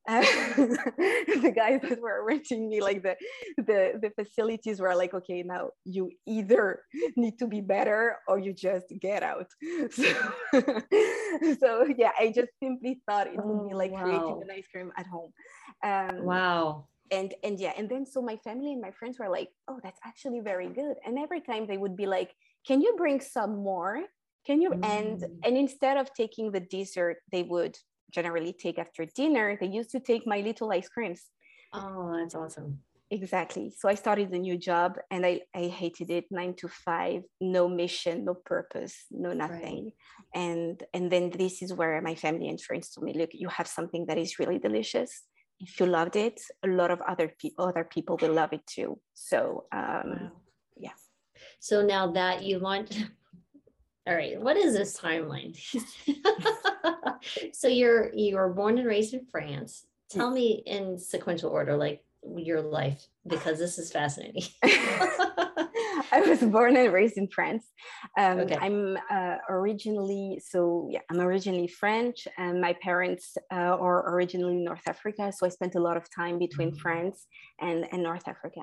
uh, 0.08 0.22
the 0.58 1.54
guys 1.56 1.80
that 1.82 2.02
were 2.02 2.24
renting 2.26 2.70
me 2.70 2.82
like 2.82 3.04
the, 3.04 3.16
the 3.58 4.00
the 4.02 4.12
facilities 4.18 4.80
were 4.82 4.96
like 4.96 5.14
okay 5.14 5.44
now 5.44 5.70
you 5.86 6.10
either 6.26 6.82
need 7.16 7.38
to 7.38 7.48
be 7.48 7.62
better 7.62 8.18
or 8.28 8.40
you 8.40 8.54
just 8.54 8.88
get 9.00 9.24
out. 9.24 9.48
So, 9.92 11.56
so 11.60 11.88
yeah 11.98 12.12
i 12.20 12.28
just 12.28 12.50
simply 12.62 13.02
thought 13.08 13.28
it 13.28 13.38
would 13.38 13.70
be 13.70 13.74
like 13.74 13.92
oh, 13.92 13.96
wow. 13.96 14.04
creating 14.04 14.42
an 14.44 14.52
ice 14.52 14.68
cream 14.72 14.92
at 14.98 15.08
home. 15.08 15.32
Um, 15.84 16.26
wow. 16.26 16.88
and 17.10 17.34
and 17.44 17.60
yeah 17.60 17.74
and 17.78 17.88
then 17.90 18.06
so 18.06 18.22
my 18.22 18.38
family 18.38 18.74
and 18.74 18.82
my 18.82 18.92
friends 18.92 19.18
were 19.20 19.30
like 19.30 19.50
oh 19.68 19.80
that's 19.84 20.00
actually 20.06 20.42
very 20.42 20.68
good. 20.68 20.96
And 21.06 21.18
every 21.18 21.42
time 21.42 21.68
they 21.68 21.78
would 21.78 21.96
be 21.96 22.06
like 22.06 22.34
can 22.68 22.82
you 22.82 22.96
bring 22.98 23.22
some 23.22 23.64
more? 23.64 24.02
Can 24.46 24.62
you? 24.62 24.72
Mm. 24.72 24.86
and 24.86 25.26
and 25.46 25.58
instead 25.58 25.98
of 25.98 26.14
taking 26.14 26.52
the 26.52 26.60
dessert 26.60 27.18
they 27.32 27.44
would 27.44 27.78
generally 28.12 28.54
take 28.54 28.80
after 28.80 29.06
dinner 29.06 29.58
they 29.60 29.68
used 29.68 29.92
to 29.92 30.00
take 30.00 30.26
my 30.26 30.40
little 30.42 30.72
ice 30.72 30.90
creams 30.90 31.26
oh 31.74 32.14
that's 32.18 32.36
awesome 32.36 32.80
exactly 33.10 33.72
so 33.78 33.90
i 33.90 33.96
started 33.96 34.32
a 34.32 34.38
new 34.38 34.58
job 34.58 34.98
and 35.10 35.26
i 35.26 35.40
i 35.54 35.64
hated 35.64 36.10
it 36.10 36.26
nine 36.32 36.54
to 36.54 36.68
five 36.68 37.22
no 37.42 37.68
mission 37.68 38.24
no 38.24 38.34
purpose 38.34 39.06
no 39.12 39.34
nothing 39.34 39.92
right. 39.92 40.42
and 40.42 40.84
and 40.94 41.12
then 41.12 41.30
this 41.30 41.62
is 41.62 41.74
where 41.74 42.02
my 42.02 42.16
family 42.16 42.48
and 42.48 42.62
friends 42.62 42.90
told 42.90 43.06
me 43.06 43.14
look 43.14 43.30
you 43.34 43.50
have 43.50 43.68
something 43.68 44.06
that 44.06 44.18
is 44.18 44.40
really 44.40 44.60
delicious 44.60 45.24
if 45.62 45.80
you 45.80 45.86
loved 45.86 46.16
it, 46.16 46.42
a 46.66 46.68
lot 46.68 46.92
of 46.92 47.00
other 47.02 47.32
people 47.40 47.66
other 47.66 47.84
people 47.84 48.18
will 48.22 48.34
love 48.34 48.52
it 48.52 48.66
too. 48.66 49.00
So 49.14 49.66
um, 49.72 50.04
wow. 50.06 50.32
yeah. 50.78 50.98
So 51.60 51.84
now 51.84 52.12
that 52.12 52.44
you 52.44 52.60
want, 52.60 52.98
all 54.08 54.16
right, 54.16 54.42
what 54.42 54.58
is 54.58 54.74
this 54.74 55.00
timeline? 55.00 55.56
so 57.54 57.68
you're 57.68 58.12
you 58.14 58.36
were 58.36 58.54
born 58.54 58.78
and 58.78 58.88
raised 58.88 59.14
in 59.14 59.26
France. 59.32 59.86
Tell 60.10 60.32
me 60.32 60.64
in 60.66 60.98
sequential 60.98 61.52
order, 61.52 61.78
like 61.78 62.04
your 62.36 62.62
life, 62.62 63.08
because 63.26 63.60
this 63.60 63.78
is 63.78 63.92
fascinating. 63.92 64.44
I 66.12 66.22
was 66.22 66.40
born 66.40 66.76
and 66.78 66.92
raised 66.94 67.18
in 67.18 67.28
France. 67.28 67.66
Um, 68.18 68.40
okay. 68.40 68.58
I'm 68.60 68.98
uh, 69.10 69.38
originally, 69.50 70.42
so 70.46 70.88
yeah, 70.92 71.00
I'm 71.10 71.20
originally 71.20 71.68
French, 71.68 72.28
and 72.38 72.62
my 72.62 72.74
parents 72.82 73.38
uh, 73.52 73.56
are 73.56 74.14
originally 74.14 74.58
North 74.58 74.88
Africa. 74.88 75.32
So 75.36 75.46
I 75.46 75.50
spent 75.50 75.76
a 75.76 75.80
lot 75.80 75.98
of 75.98 76.10
time 76.14 76.40
between 76.40 76.70
mm-hmm. 76.70 76.80
France 76.80 77.28
and, 77.60 77.88
and 77.92 78.04
North 78.04 78.28
Africa. 78.28 78.62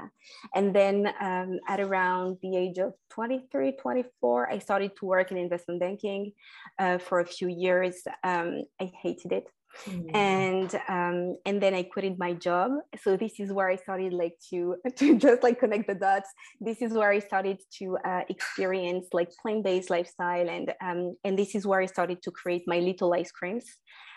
And 0.55 0.75
then 0.75 1.09
um, 1.21 1.59
at 1.69 1.81
around 1.81 2.39
the 2.43 2.57
age 2.57 2.79
of 2.79 2.95
23, 3.11 3.73
24, 3.81 4.51
I 4.51 4.59
started 4.59 4.93
to 4.99 5.07
work 5.07 5.31
in 5.31 5.37
investment 5.37 5.81
banking 5.81 6.33
uh, 6.79 6.99
for 6.99 7.21
a 7.21 7.27
few 7.27 7.49
years. 7.49 8.03
Um, 8.25 8.63
I 8.81 8.91
hated 9.03 9.33
it. 9.33 9.49
Mm. 9.87 10.11
and 10.15 10.75
um, 10.89 11.37
and 11.45 11.63
then 11.63 11.75
I 11.75 11.83
quitted 11.83 12.19
my 12.19 12.33
job. 12.33 12.73
So 13.03 13.17
this 13.17 13.39
is 13.39 13.53
where 13.53 13.69
I 13.69 13.77
started 13.77 14.13
like 14.13 14.35
to 14.51 14.77
to 14.97 15.19
just 15.19 15.43
like 15.43 15.61
connect 15.61 15.87
the 15.87 15.95
dots. 15.95 16.31
This 16.61 16.83
is 16.83 16.93
where 16.93 17.11
I 17.11 17.21
started 17.21 17.59
to 17.79 17.99
uh, 18.05 18.23
experience 18.29 19.07
like 19.13 19.31
plant 19.41 19.65
based 19.65 19.91
lifestyle, 19.91 20.49
and 20.49 20.73
um, 20.83 21.17
and 21.25 21.39
this 21.39 21.55
is 21.55 21.67
where 21.67 21.81
I 21.81 21.87
started 21.87 22.23
to 22.23 22.31
create 22.31 22.65
my 22.67 22.81
little 22.81 23.13
ice 23.15 23.31
creams. 23.31 23.67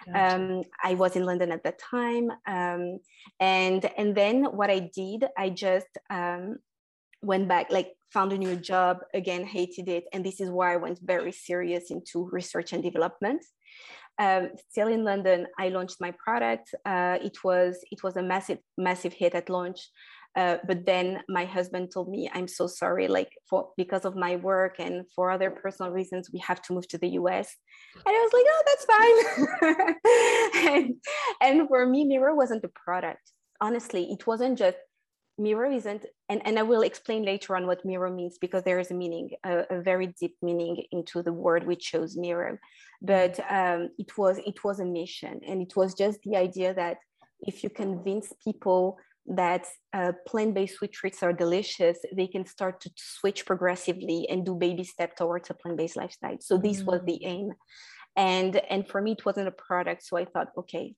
Gotcha. 0.05 0.35
Um, 0.35 0.63
I 0.83 0.95
was 0.95 1.15
in 1.15 1.25
London 1.25 1.51
at 1.51 1.63
that 1.63 1.79
time, 1.79 2.31
um, 2.47 2.99
and 3.39 3.85
and 3.97 4.15
then 4.15 4.45
what 4.45 4.69
I 4.69 4.89
did, 4.93 5.25
I 5.37 5.49
just 5.49 5.97
um, 6.09 6.57
went 7.21 7.47
back 7.47 7.67
like 7.69 7.93
found 8.11 8.33
a 8.33 8.37
new 8.37 8.55
job 8.55 8.97
again 9.13 9.45
hated 9.45 9.87
it 9.87 10.03
and 10.11 10.25
this 10.25 10.41
is 10.41 10.49
why 10.49 10.73
i 10.73 10.75
went 10.75 10.99
very 11.01 11.31
serious 11.31 11.91
into 11.91 12.27
research 12.31 12.73
and 12.73 12.83
development 12.83 13.41
um, 14.21 14.49
still 14.69 14.87
in 14.87 15.03
London, 15.03 15.47
I 15.57 15.69
launched 15.69 15.97
my 15.99 16.13
product. 16.23 16.75
Uh, 16.85 17.17
it 17.21 17.43
was 17.43 17.83
it 17.91 18.03
was 18.03 18.17
a 18.17 18.21
massive 18.21 18.59
massive 18.77 19.13
hit 19.13 19.33
at 19.33 19.49
launch. 19.49 19.89
Uh, 20.33 20.57
but 20.65 20.85
then 20.85 21.21
my 21.27 21.43
husband 21.43 21.89
told 21.91 22.07
me, 22.07 22.29
"I'm 22.33 22.47
so 22.47 22.67
sorry, 22.67 23.07
like 23.07 23.31
for 23.49 23.69
because 23.77 24.05
of 24.05 24.15
my 24.15 24.35
work 24.35 24.75
and 24.79 25.05
for 25.15 25.31
other 25.31 25.49
personal 25.49 25.91
reasons, 25.91 26.29
we 26.31 26.39
have 26.39 26.61
to 26.63 26.73
move 26.73 26.87
to 26.89 26.99
the 26.99 27.09
US." 27.21 27.47
And 28.05 28.15
I 28.15 28.21
was 28.25 28.33
like, 28.37 28.47
"Oh, 28.53 28.63
that's 28.69 28.85
fine." 28.93 29.17
and, 30.75 30.93
and 31.41 31.67
for 31.67 31.85
me, 31.87 32.05
Miro 32.05 32.35
wasn't 32.35 32.63
a 32.63 32.71
product. 32.85 33.23
Honestly, 33.59 34.03
it 34.11 34.27
wasn't 34.27 34.57
just 34.57 34.77
Miro 35.43 35.67
isn't, 35.79 36.03
and, 36.29 36.39
and 36.45 36.55
I 36.61 36.63
will 36.71 36.83
explain 36.89 37.21
later 37.31 37.51
on 37.57 37.63
what 37.69 37.85
Miro 37.89 38.09
means 38.19 38.37
because 38.45 38.63
there 38.63 38.81
is 38.83 38.91
a 38.91 38.97
meaning, 39.03 39.27
a, 39.43 39.53
a 39.75 39.81
very 39.81 40.07
deep 40.21 40.35
meaning 40.41 40.75
into 40.91 41.17
the 41.27 41.33
word 41.45 41.61
we 41.65 41.75
chose 41.75 42.11
Miro 42.15 42.57
But 43.01 43.39
um, 43.59 43.89
it 43.97 44.11
was 44.17 44.35
it 44.51 44.63
was 44.63 44.79
a 44.79 44.85
mission, 44.85 45.35
and 45.47 45.57
it 45.65 45.73
was 45.75 45.89
just 46.03 46.17
the 46.21 46.35
idea 46.47 46.73
that 46.81 46.97
if 47.49 47.63
you 47.63 47.69
convince 47.83 48.27
people 48.47 48.97
that 49.25 49.63
uh, 49.93 50.11
plant-based 50.27 50.75
sweet 50.77 50.93
treats 50.93 51.23
are 51.23 51.33
delicious, 51.33 51.97
they 52.15 52.27
can 52.27 52.45
start 52.45 52.75
to 52.81 52.89
switch 52.95 53.45
progressively 53.45 54.27
and 54.29 54.45
do 54.45 54.53
baby 54.55 54.83
step 54.83 55.15
towards 55.15 55.49
a 55.49 55.53
plant-based 55.53 55.97
lifestyle. 55.97 56.37
So 56.39 56.57
this 56.57 56.77
mm-hmm. 56.77 56.91
was 56.91 57.01
the 57.05 57.19
aim, 57.25 57.47
and 58.15 58.53
and 58.69 58.87
for 58.87 59.01
me 59.01 59.11
it 59.17 59.25
wasn't 59.25 59.47
a 59.47 59.57
product. 59.67 60.03
So 60.07 60.17
I 60.17 60.25
thought, 60.25 60.49
okay, 60.61 60.93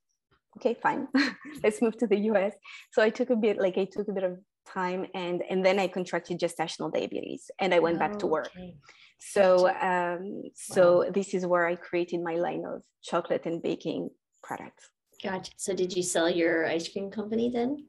okay, 0.58 0.76
fine, 0.82 1.08
let's 1.64 1.82
move 1.82 1.98
to 1.98 2.08
the 2.08 2.18
US. 2.32 2.54
So 2.92 3.02
I 3.02 3.10
took 3.10 3.30
a 3.30 3.36
bit, 3.36 3.58
like 3.58 3.78
I 3.78 3.86
took 3.86 4.08
a 4.08 4.14
bit 4.14 4.24
of 4.24 4.38
time 4.66 5.06
and 5.14 5.44
and 5.50 5.66
then 5.66 5.80
i 5.80 5.88
contracted 5.88 6.40
gestational 6.40 6.92
diabetes 6.92 7.52
and 7.60 7.74
i 7.74 7.80
went 7.80 7.98
oh, 7.98 8.00
back 8.00 8.18
to 8.20 8.28
work. 8.28 8.50
Okay. 8.56 8.76
so 9.20 9.70
um 9.82 10.44
so 10.56 11.00
wow. 11.00 11.12
this 11.14 11.34
is 11.34 11.46
where 11.46 11.68
i 11.68 11.76
created 11.76 12.22
my 12.22 12.36
line 12.36 12.64
of 12.66 12.82
chocolate 13.04 13.46
and 13.46 13.62
baking 13.62 14.10
products. 14.42 14.90
Gotcha. 15.22 15.52
So 15.58 15.74
did 15.74 15.96
you 15.96 16.04
sell 16.04 16.30
your 16.30 16.66
ice 16.66 16.88
cream 16.90 17.10
company 17.12 17.50
then? 17.50 17.88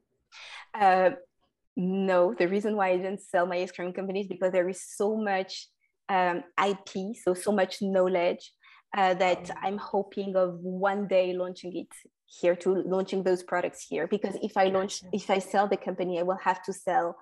Uh 0.78 1.10
no. 1.76 2.34
The 2.38 2.48
reason 2.48 2.76
why 2.76 2.90
i 2.90 2.96
didn't 2.96 3.20
sell 3.20 3.46
my 3.46 3.56
ice 3.56 3.72
cream 3.72 3.92
company 3.92 4.20
is 4.20 4.28
because 4.28 4.52
there 4.52 4.68
is 4.68 4.82
so 4.82 5.16
much 5.16 5.68
um, 6.08 6.44
ip 6.62 7.16
so 7.24 7.32
so 7.32 7.50
much 7.50 7.80
knowledge 7.80 8.52
uh, 8.96 9.14
that 9.14 9.50
oh. 9.50 9.58
i'm 9.62 9.78
hoping 9.78 10.36
of 10.36 10.58
one 10.60 11.06
day 11.06 11.32
launching 11.32 11.76
it 11.76 11.88
here 12.26 12.56
to 12.56 12.82
launching 12.86 13.22
those 13.22 13.42
products 13.42 13.86
here 13.88 14.06
because 14.06 14.36
if 14.42 14.56
i 14.56 14.66
launch 14.66 15.02
if 15.12 15.30
i 15.30 15.38
sell 15.38 15.68
the 15.68 15.76
company 15.76 16.18
i 16.18 16.22
will 16.22 16.38
have 16.42 16.62
to 16.62 16.72
sell 16.72 17.16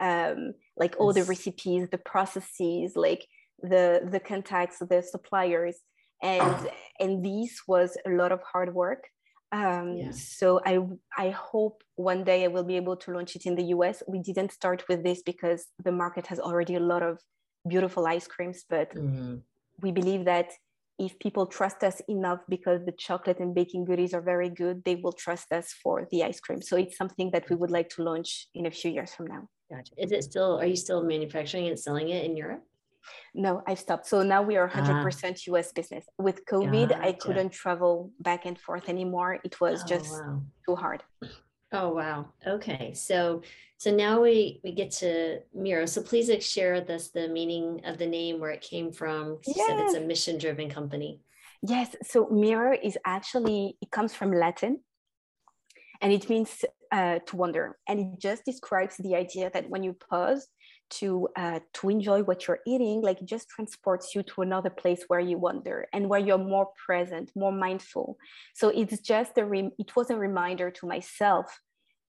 um, 0.00 0.54
like 0.76 0.96
all 0.98 1.12
the 1.12 1.24
recipes 1.24 1.88
the 1.90 1.98
processes 1.98 2.92
like 2.96 3.26
the 3.62 4.00
the 4.10 4.20
contacts 4.20 4.78
the 4.78 5.02
suppliers 5.02 5.76
and 6.22 6.68
and 7.00 7.24
this 7.24 7.60
was 7.68 7.96
a 8.06 8.10
lot 8.10 8.32
of 8.32 8.40
hard 8.42 8.74
work 8.74 9.04
um, 9.52 9.96
yeah. 9.96 10.10
so 10.10 10.60
i 10.66 10.78
i 11.16 11.30
hope 11.30 11.82
one 11.96 12.24
day 12.24 12.44
i 12.44 12.48
will 12.48 12.64
be 12.64 12.76
able 12.76 12.96
to 12.96 13.12
launch 13.12 13.36
it 13.36 13.46
in 13.46 13.54
the 13.54 13.62
us 13.62 14.02
we 14.08 14.18
didn't 14.18 14.52
start 14.52 14.82
with 14.88 15.04
this 15.04 15.22
because 15.22 15.66
the 15.84 15.92
market 15.92 16.26
has 16.26 16.40
already 16.40 16.74
a 16.74 16.80
lot 16.80 17.02
of 17.02 17.18
beautiful 17.68 18.06
ice 18.06 18.26
creams 18.26 18.64
but 18.68 18.92
mm-hmm. 18.94 19.36
we 19.80 19.92
believe 19.92 20.24
that 20.24 20.50
if 20.98 21.18
people 21.18 21.46
trust 21.46 21.82
us 21.82 22.00
enough 22.08 22.40
because 22.48 22.84
the 22.84 22.92
chocolate 22.92 23.40
and 23.40 23.54
baking 23.54 23.84
goodies 23.84 24.14
are 24.14 24.20
very 24.20 24.48
good, 24.48 24.84
they 24.84 24.94
will 24.96 25.12
trust 25.12 25.52
us 25.52 25.72
for 25.82 26.06
the 26.10 26.22
ice 26.22 26.40
cream. 26.40 26.62
So 26.62 26.76
it's 26.76 26.96
something 26.96 27.30
that 27.32 27.48
we 27.50 27.56
would 27.56 27.70
like 27.70 27.88
to 27.90 28.02
launch 28.02 28.48
in 28.54 28.66
a 28.66 28.70
few 28.70 28.90
years 28.90 29.12
from 29.12 29.26
now. 29.26 29.48
Gotcha. 29.70 29.92
Is 29.96 30.12
it 30.12 30.22
still, 30.24 30.60
are 30.60 30.66
you 30.66 30.76
still 30.76 31.02
manufacturing 31.02 31.66
and 31.68 31.78
selling 31.78 32.10
it 32.10 32.24
in 32.24 32.36
Europe? 32.36 32.62
No, 33.34 33.62
I've 33.66 33.78
stopped. 33.78 34.06
So 34.06 34.22
now 34.22 34.42
we 34.42 34.56
are 34.56 34.68
100% 34.68 35.48
ah. 35.48 35.56
US 35.56 35.72
business. 35.72 36.04
With 36.18 36.44
COVID, 36.46 36.90
gotcha. 36.90 37.02
I 37.02 37.12
couldn't 37.12 37.50
travel 37.50 38.10
back 38.20 38.46
and 38.46 38.58
forth 38.58 38.88
anymore. 38.88 39.38
It 39.44 39.60
was 39.60 39.82
oh, 39.82 39.86
just 39.86 40.12
wow. 40.12 40.42
too 40.66 40.76
hard. 40.76 41.02
Oh, 41.72 41.90
wow. 41.92 42.26
Okay. 42.46 42.92
So 42.94 43.42
so 43.76 43.94
now 43.94 44.20
we 44.20 44.60
we 44.62 44.72
get 44.72 44.90
to 45.02 45.40
Miro. 45.52 45.86
So 45.86 46.02
please 46.02 46.30
share 46.44 46.74
with 46.74 46.88
us 46.88 47.08
the 47.08 47.28
meaning 47.28 47.80
of 47.84 47.98
the 47.98 48.06
name, 48.06 48.40
where 48.40 48.50
it 48.50 48.60
came 48.60 48.92
from. 48.92 49.38
You 49.46 49.54
yes. 49.56 49.66
said 49.66 49.78
it's 49.80 49.94
a 49.94 50.00
mission 50.00 50.38
driven 50.38 50.70
company. 50.70 51.20
Yes. 51.62 51.94
So 52.02 52.28
Miro 52.30 52.76
is 52.80 52.96
actually 53.04 53.76
it 53.82 53.90
comes 53.90 54.14
from 54.14 54.32
Latin, 54.32 54.80
and 56.00 56.12
it 56.12 56.30
means 56.30 56.64
uh, 56.92 57.18
to 57.26 57.36
wonder, 57.36 57.76
and 57.88 58.00
it 58.00 58.20
just 58.20 58.44
describes 58.44 58.96
the 58.98 59.16
idea 59.16 59.50
that 59.52 59.68
when 59.68 59.82
you 59.82 59.94
pause 59.94 60.46
to 60.98 61.28
uh, 61.36 61.60
to 61.74 61.88
enjoy 61.88 62.22
what 62.22 62.46
you're 62.46 62.60
eating, 62.66 63.00
like 63.00 63.20
it 63.20 63.26
just 63.26 63.48
transports 63.48 64.14
you 64.14 64.22
to 64.22 64.42
another 64.42 64.70
place 64.70 65.04
where 65.08 65.20
you 65.20 65.38
wonder 65.38 65.86
and 65.92 66.08
where 66.08 66.20
you're 66.20 66.38
more 66.38 66.68
present, 66.86 67.30
more 67.34 67.52
mindful. 67.52 68.16
So 68.54 68.68
it's 68.68 69.00
just 69.00 69.38
a 69.38 69.70
it 69.78 69.96
was 69.96 70.10
a 70.10 70.16
reminder 70.16 70.70
to 70.70 70.86
myself 70.86 71.60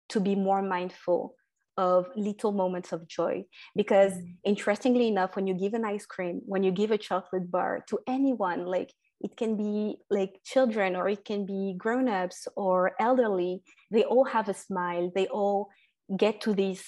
to 0.10 0.20
be 0.20 0.36
more 0.36 0.62
mindful 0.62 1.36
of 1.78 2.08
little 2.16 2.52
moments 2.52 2.92
of 2.92 3.08
joy. 3.08 3.46
Because 3.76 4.14
mm. 4.14 4.36
interestingly 4.44 5.08
enough, 5.08 5.36
when 5.36 5.48
you 5.48 5.54
give 5.54 5.74
an 5.74 5.86
ice 5.86 6.06
cream, 6.06 6.42
when 6.46 6.64
you 6.64 6.72
give 6.72 6.92
a 6.92 6.98
chocolate 6.98 7.50
bar 7.50 7.84
to 7.90 8.00
anyone, 8.08 8.66
like 8.66 8.92
it 9.22 9.38
can 9.38 9.56
be 9.56 9.98
like 10.10 10.40
children 10.44 10.96
or 10.96 11.08
it 11.08 11.24
can 11.26 11.46
be 11.46 11.76
grown-ups 11.78 12.48
or 12.56 12.94
elderly, 13.00 13.64
they 13.90 14.04
all 14.04 14.26
have 14.26 14.50
a 14.50 14.54
smile. 14.54 15.12
They 15.14 15.28
all 15.28 15.70
get 16.18 16.42
to 16.42 16.54
this 16.54 16.84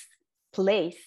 place 0.53 0.97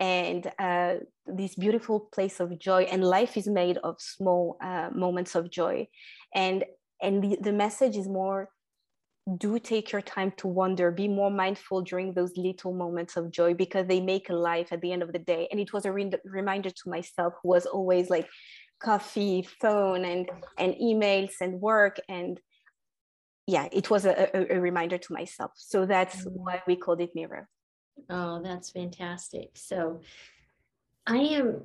and 0.00 0.50
uh, 0.58 0.94
this 1.26 1.54
beautiful 1.54 2.00
place 2.00 2.40
of 2.40 2.58
joy. 2.58 2.84
And 2.84 3.04
life 3.04 3.36
is 3.36 3.46
made 3.46 3.76
of 3.78 4.00
small 4.00 4.56
uh, 4.62 4.88
moments 4.92 5.34
of 5.34 5.50
joy. 5.50 5.86
And 6.34 6.64
and 7.02 7.22
the, 7.22 7.38
the 7.40 7.52
message 7.52 7.96
is 7.96 8.08
more 8.08 8.48
do 9.36 9.58
take 9.58 9.92
your 9.92 10.00
time 10.00 10.32
to 10.38 10.48
wonder 10.48 10.90
be 10.90 11.06
more 11.06 11.30
mindful 11.30 11.82
during 11.82 12.14
those 12.14 12.36
little 12.36 12.72
moments 12.72 13.16
of 13.16 13.30
joy 13.30 13.54
because 13.54 13.86
they 13.86 14.00
make 14.00 14.30
a 14.30 14.34
life 14.34 14.72
at 14.72 14.80
the 14.80 14.92
end 14.92 15.02
of 15.02 15.12
the 15.12 15.18
day 15.18 15.46
and 15.50 15.60
it 15.60 15.72
was 15.72 15.84
a 15.84 15.92
re- 15.92 16.10
reminder 16.24 16.70
to 16.70 16.88
myself 16.88 17.34
who 17.42 17.50
was 17.50 17.66
always 17.66 18.10
like 18.10 18.28
coffee 18.82 19.46
phone 19.60 20.04
and 20.04 20.30
and 20.58 20.74
emails 20.74 21.32
and 21.40 21.60
work 21.60 22.00
and 22.08 22.40
yeah 23.46 23.68
it 23.72 23.90
was 23.90 24.06
a, 24.06 24.36
a, 24.36 24.56
a 24.56 24.60
reminder 24.60 24.96
to 24.98 25.12
myself 25.12 25.52
so 25.54 25.84
that's 25.84 26.24
mm. 26.24 26.32
why 26.32 26.62
we 26.66 26.74
called 26.74 27.00
it 27.00 27.10
Miro 27.14 27.44
oh 28.08 28.42
that's 28.42 28.70
fantastic. 28.70 29.50
So 29.54 30.00
i 31.06 31.16
am 31.16 31.62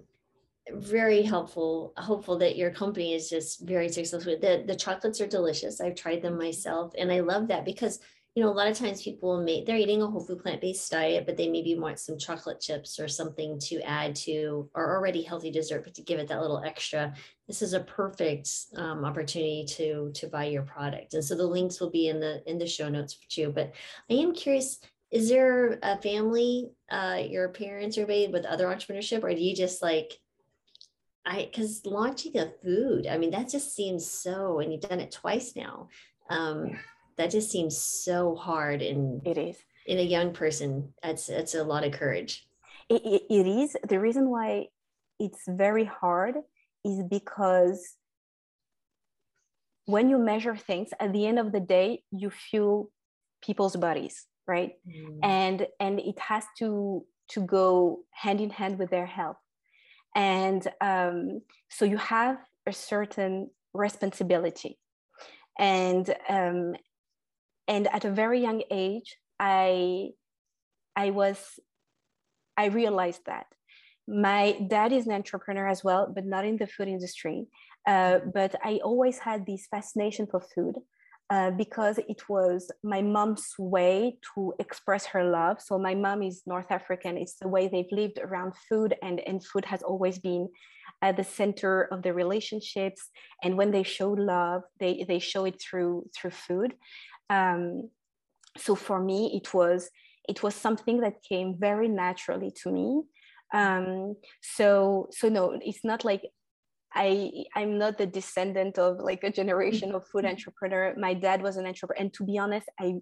very 0.72 1.22
helpful 1.22 1.94
hopeful 1.98 2.40
that 2.40 2.56
your 2.56 2.72
company 2.72 3.14
is 3.14 3.30
just 3.30 3.62
very 3.62 3.90
successful. 3.90 4.36
The 4.40 4.64
the 4.66 4.76
chocolates 4.76 5.22
are 5.22 5.28
delicious. 5.28 5.82
I've 5.82 5.96
tried 5.96 6.22
them 6.22 6.38
myself 6.38 6.94
and 6.98 7.12
i 7.12 7.20
love 7.20 7.48
that 7.50 7.66
because 7.66 8.00
you 8.36 8.44
know 8.44 8.50
a 8.50 8.54
lot 8.54 8.68
of 8.68 8.78
times 8.78 9.02
people 9.02 9.42
make 9.42 9.66
they're 9.66 9.78
eating 9.78 10.02
a 10.02 10.08
whole 10.08 10.20
food 10.20 10.42
plant-based 10.42 10.92
diet 10.92 11.26
but 11.26 11.38
they 11.38 11.48
maybe 11.48 11.80
want 11.80 12.00
some 12.00 12.18
chocolate 12.18 12.60
chips 12.60 13.00
or 13.00 13.08
something 13.08 13.58
to 13.60 13.80
add 13.82 14.14
to 14.14 14.70
or 14.76 14.96
already 14.96 15.22
healthy 15.22 15.50
dessert 15.50 15.86
but 15.86 15.94
to 15.94 16.02
give 16.02 16.20
it 16.20 16.28
that 16.28 16.42
little 16.42 16.62
extra. 16.64 17.14
This 17.48 17.62
is 17.62 17.74
a 17.74 17.80
perfect 17.80 18.50
um, 18.76 19.06
opportunity 19.06 19.66
to 19.70 20.12
to 20.16 20.28
buy 20.28 20.46
your 20.46 20.64
product. 20.64 21.14
And 21.14 21.24
so 21.24 21.36
the 21.36 21.46
links 21.46 21.80
will 21.80 21.92
be 21.92 22.10
in 22.10 22.20
the 22.20 22.44
in 22.46 22.58
the 22.58 22.68
show 22.68 22.90
notes 22.90 23.14
for 23.14 23.40
you. 23.40 23.52
But 23.52 23.74
i 24.10 24.16
am 24.16 24.34
curious 24.34 24.80
is 25.12 25.30
there 25.30 25.80
a 25.84 25.98
family 26.02 26.72
uh 26.90 27.20
your 27.26 27.50
parents 27.50 27.98
or 27.98 28.06
maybe 28.08 28.32
with 28.32 28.46
other 28.46 28.66
entrepreneurship 28.68 29.24
or 29.24 29.34
do 29.34 29.42
you 29.42 29.56
just 29.56 29.82
like 29.82 30.20
I 31.26 31.50
because 31.52 31.86
launching 31.86 32.38
a 32.38 32.52
food, 32.64 33.08
I 33.08 33.18
mean, 33.18 33.32
that 33.32 33.50
just 33.50 33.76
seems 33.76 34.10
so, 34.10 34.60
and 34.60 34.72
you've 34.72 34.82
done 34.82 35.00
it 35.00 35.12
twice 35.12 35.56
now. 35.56 35.90
Um, 36.30 36.78
that 37.18 37.32
just 37.32 37.50
seems 37.50 37.78
so 37.78 38.36
hard 38.36 38.82
in 38.82 39.22
it 39.26 39.38
is 39.38 39.58
in 39.86 39.98
a 39.98 40.04
young 40.04 40.34
person. 40.34 40.94
That's 41.02 41.28
that's 41.28 41.56
a 41.56 41.64
lot 41.64 41.84
of 41.84 41.94
courage. 41.94 42.46
it, 42.90 43.02
it, 43.04 43.22
it 43.30 43.48
is 43.48 43.76
the 43.88 44.00
reason 44.00 44.30
why 44.30 44.68
it's 45.20 45.44
very 45.48 45.86
hard 45.86 46.36
is 46.84 47.02
because 47.10 47.96
when 49.86 50.10
you 50.10 50.18
measure 50.18 50.56
things 50.56 50.90
at 51.00 51.14
the 51.14 51.26
end 51.26 51.40
of 51.40 51.52
the 51.52 51.60
day 51.60 52.04
you 52.12 52.30
feel 52.30 52.90
people's 53.42 53.76
bodies 53.76 54.26
right? 54.48 54.74
Mm. 54.88 55.20
and 55.24 55.68
and 55.80 56.00
it 56.00 56.20
has 56.20 56.46
to 56.60 57.06
to 57.30 57.42
go 57.42 58.00
hand 58.12 58.40
in 58.42 58.50
hand 58.50 58.78
with 58.80 58.90
their 58.90 59.08
health. 59.08 59.38
And 60.16 60.66
um, 60.80 61.42
so 61.70 61.84
you 61.86 61.98
have 61.98 62.38
a 62.66 62.74
certain 62.74 63.50
responsibility. 63.74 64.80
And 65.58 66.14
um, 66.30 66.76
and 67.68 67.88
at 67.88 68.06
a 68.06 68.12
very 68.12 68.42
young 68.42 68.62
age 68.72 69.18
i 69.40 70.10
i 70.96 71.10
was 71.10 71.60
i 72.58 72.66
realized 72.68 73.22
that. 73.26 73.48
My 74.08 74.56
dad 74.68 74.94
is 74.94 75.08
an 75.08 75.14
entrepreneur 75.14 75.68
as 75.68 75.84
well 75.84 76.12
but 76.14 76.26
not 76.26 76.46
in 76.46 76.58
the 76.58 76.68
food 76.68 76.88
industry 76.88 77.48
uh, 77.88 78.20
but 78.34 78.56
i 78.64 78.80
always 78.84 79.18
had 79.18 79.46
this 79.46 79.68
fascination 79.68 80.28
for 80.28 80.42
food 80.42 80.76
uh, 81.30 81.52
because 81.52 81.98
it 81.98 82.30
was 82.30 82.72
my 82.84 83.02
mom's 83.02 83.54
way 83.58 84.18
to 84.34 84.54
express 84.60 85.06
her 85.08 85.24
love. 85.24 85.60
So 85.62 85.80
my 85.80 85.96
mom 85.96 86.22
is 86.22 86.44
North 86.46 86.72
African. 86.72 87.18
It's 87.18 87.36
the 87.36 87.48
way 87.48 87.68
they've 87.68 87.92
lived 87.92 88.20
around 88.20 88.54
food, 88.70 88.96
and 89.02 89.20
and 89.22 89.44
food 89.44 89.66
has 89.66 89.82
always 89.82 90.20
been 90.20 90.50
at 91.02 91.18
the 91.18 91.24
center 91.24 91.84
of 91.92 92.04
the 92.04 92.14
relationships. 92.14 93.10
And 93.44 93.58
when 93.58 93.72
they 93.72 93.84
show 93.84 94.12
love, 94.12 94.62
they 94.80 95.04
they 95.08 95.20
show 95.20 95.46
it 95.46 95.62
through 95.62 96.10
through 96.16 96.32
food. 96.32 96.76
Um, 97.30 97.90
so 98.58 98.76
for 98.76 99.00
me, 99.00 99.36
it 99.36 99.54
was 99.54 99.90
it 100.30 100.44
was 100.44 100.56
something 100.56 101.02
that 101.02 101.24
came 101.28 101.56
very 101.58 101.88
naturally 101.88 102.52
to 102.64 102.72
me. 102.72 103.02
Um, 103.54 104.16
so 104.42 105.08
so 105.12 105.30
no, 105.30 105.58
it's 105.62 105.84
not 105.84 106.06
like 106.06 106.24
I 106.96 107.46
I'm 107.56 107.78
not 107.78 107.98
the 107.98 108.06
descendant 108.06 108.80
of 108.80 109.00
like 109.00 109.24
a 109.24 109.32
generation 109.32 109.94
of 109.94 110.08
food 110.08 110.26
entrepreneur. 110.26 110.96
My 110.98 111.14
dad 111.14 111.42
was 111.42 111.58
an 111.58 111.68
entrepreneur, 111.68 112.02
and 112.02 112.14
to 112.14 112.24
be 112.24 112.38
honest, 112.38 112.68
I 112.80 112.96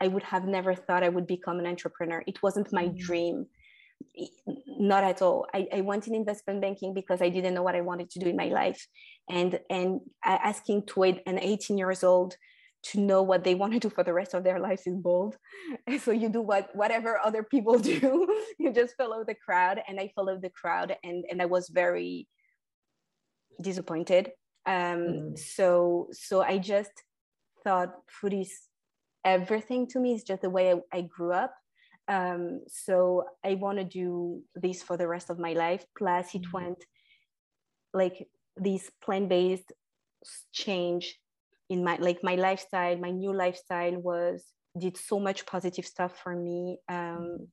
I 0.00 0.08
would 0.08 0.22
have 0.24 0.46
never 0.46 0.74
thought 0.74 1.02
I 1.02 1.08
would 1.08 1.26
become 1.26 1.58
an 1.58 1.66
entrepreneur. 1.66 2.22
It 2.26 2.42
wasn't 2.42 2.72
my 2.72 2.88
mm. 2.88 2.98
dream, 2.98 3.46
not 4.66 5.04
at 5.04 5.22
all. 5.22 5.46
I, 5.54 5.68
I 5.72 5.80
went 5.82 6.08
in 6.08 6.14
investment 6.14 6.60
banking 6.60 6.94
because 6.94 7.22
I 7.22 7.28
didn't 7.28 7.54
know 7.54 7.62
what 7.62 7.76
I 7.76 7.80
wanted 7.82 8.10
to 8.10 8.18
do 8.18 8.28
in 8.28 8.36
my 8.36 8.48
life, 8.48 8.86
and 9.28 9.60
and 9.68 10.00
asking 10.24 10.86
to 10.86 11.00
wait 11.00 11.22
an 11.26 11.38
18 11.38 11.76
years 11.78 12.02
old 12.02 12.36
to 12.84 13.00
know 13.00 13.22
what 13.22 13.44
they 13.44 13.54
want 13.60 13.74
to 13.74 13.78
do 13.78 13.90
for 13.90 14.04
the 14.04 14.12
rest 14.12 14.34
of 14.34 14.44
their 14.44 14.58
lives 14.58 14.86
is 14.86 14.96
bold. 14.96 15.36
And 15.86 16.00
so 16.04 16.12
you 16.12 16.30
do 16.30 16.40
what 16.40 16.74
whatever 16.74 17.18
other 17.22 17.42
people 17.42 17.78
do. 17.94 18.26
you 18.58 18.72
just 18.72 18.96
follow 18.96 19.22
the 19.22 19.34
crowd, 19.34 19.82
and 19.86 20.00
I 20.00 20.12
followed 20.14 20.40
the 20.40 20.50
crowd, 20.50 20.96
and 21.04 21.24
and 21.30 21.42
I 21.42 21.46
was 21.46 21.68
very 21.68 22.26
disappointed. 23.60 24.30
Um, 24.66 24.74
mm. 24.74 25.38
So 25.38 26.08
so 26.12 26.42
I 26.42 26.58
just 26.58 26.92
thought 27.62 27.94
food 28.08 28.34
is 28.34 28.52
everything 29.24 29.86
to 29.88 29.98
me. 29.98 30.14
It's 30.14 30.24
just 30.24 30.42
the 30.42 30.50
way 30.50 30.72
I, 30.72 30.76
I 30.92 31.00
grew 31.02 31.32
up. 31.32 31.54
Um, 32.06 32.60
so 32.68 33.24
I 33.42 33.54
want 33.54 33.78
to 33.78 33.84
do 33.84 34.42
this 34.54 34.82
for 34.82 34.96
the 34.96 35.08
rest 35.08 35.30
of 35.30 35.38
my 35.38 35.54
life. 35.54 35.84
Plus, 35.96 36.34
it 36.34 36.42
mm-hmm. 36.42 36.56
went 36.56 36.84
like 37.94 38.28
this 38.56 38.90
plant-based 39.02 39.72
change 40.52 41.18
in 41.70 41.82
my 41.82 41.96
like 41.96 42.22
my 42.22 42.34
lifestyle. 42.34 42.96
My 42.98 43.10
new 43.10 43.32
lifestyle 43.32 43.96
was 43.96 44.44
did 44.78 44.96
so 44.96 45.20
much 45.20 45.46
positive 45.46 45.86
stuff 45.86 46.18
for 46.22 46.34
me. 46.34 46.78
Um, 46.88 46.96
mm-hmm. 46.96 47.44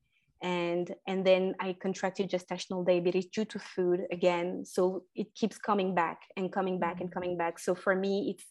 And 0.41 0.93
and 1.07 1.25
then 1.25 1.55
I 1.59 1.75
contracted 1.79 2.29
gestational 2.29 2.85
diabetes 2.85 3.27
due 3.27 3.45
to 3.45 3.59
food 3.59 4.01
again. 4.11 4.63
So 4.65 5.03
it 5.15 5.33
keeps 5.35 5.57
coming 5.57 5.93
back 5.93 6.21
and 6.35 6.51
coming 6.51 6.79
back 6.79 7.01
and 7.01 7.11
coming 7.11 7.37
back. 7.37 7.59
So 7.59 7.75
for 7.75 7.95
me, 7.95 8.35
it's 8.35 8.45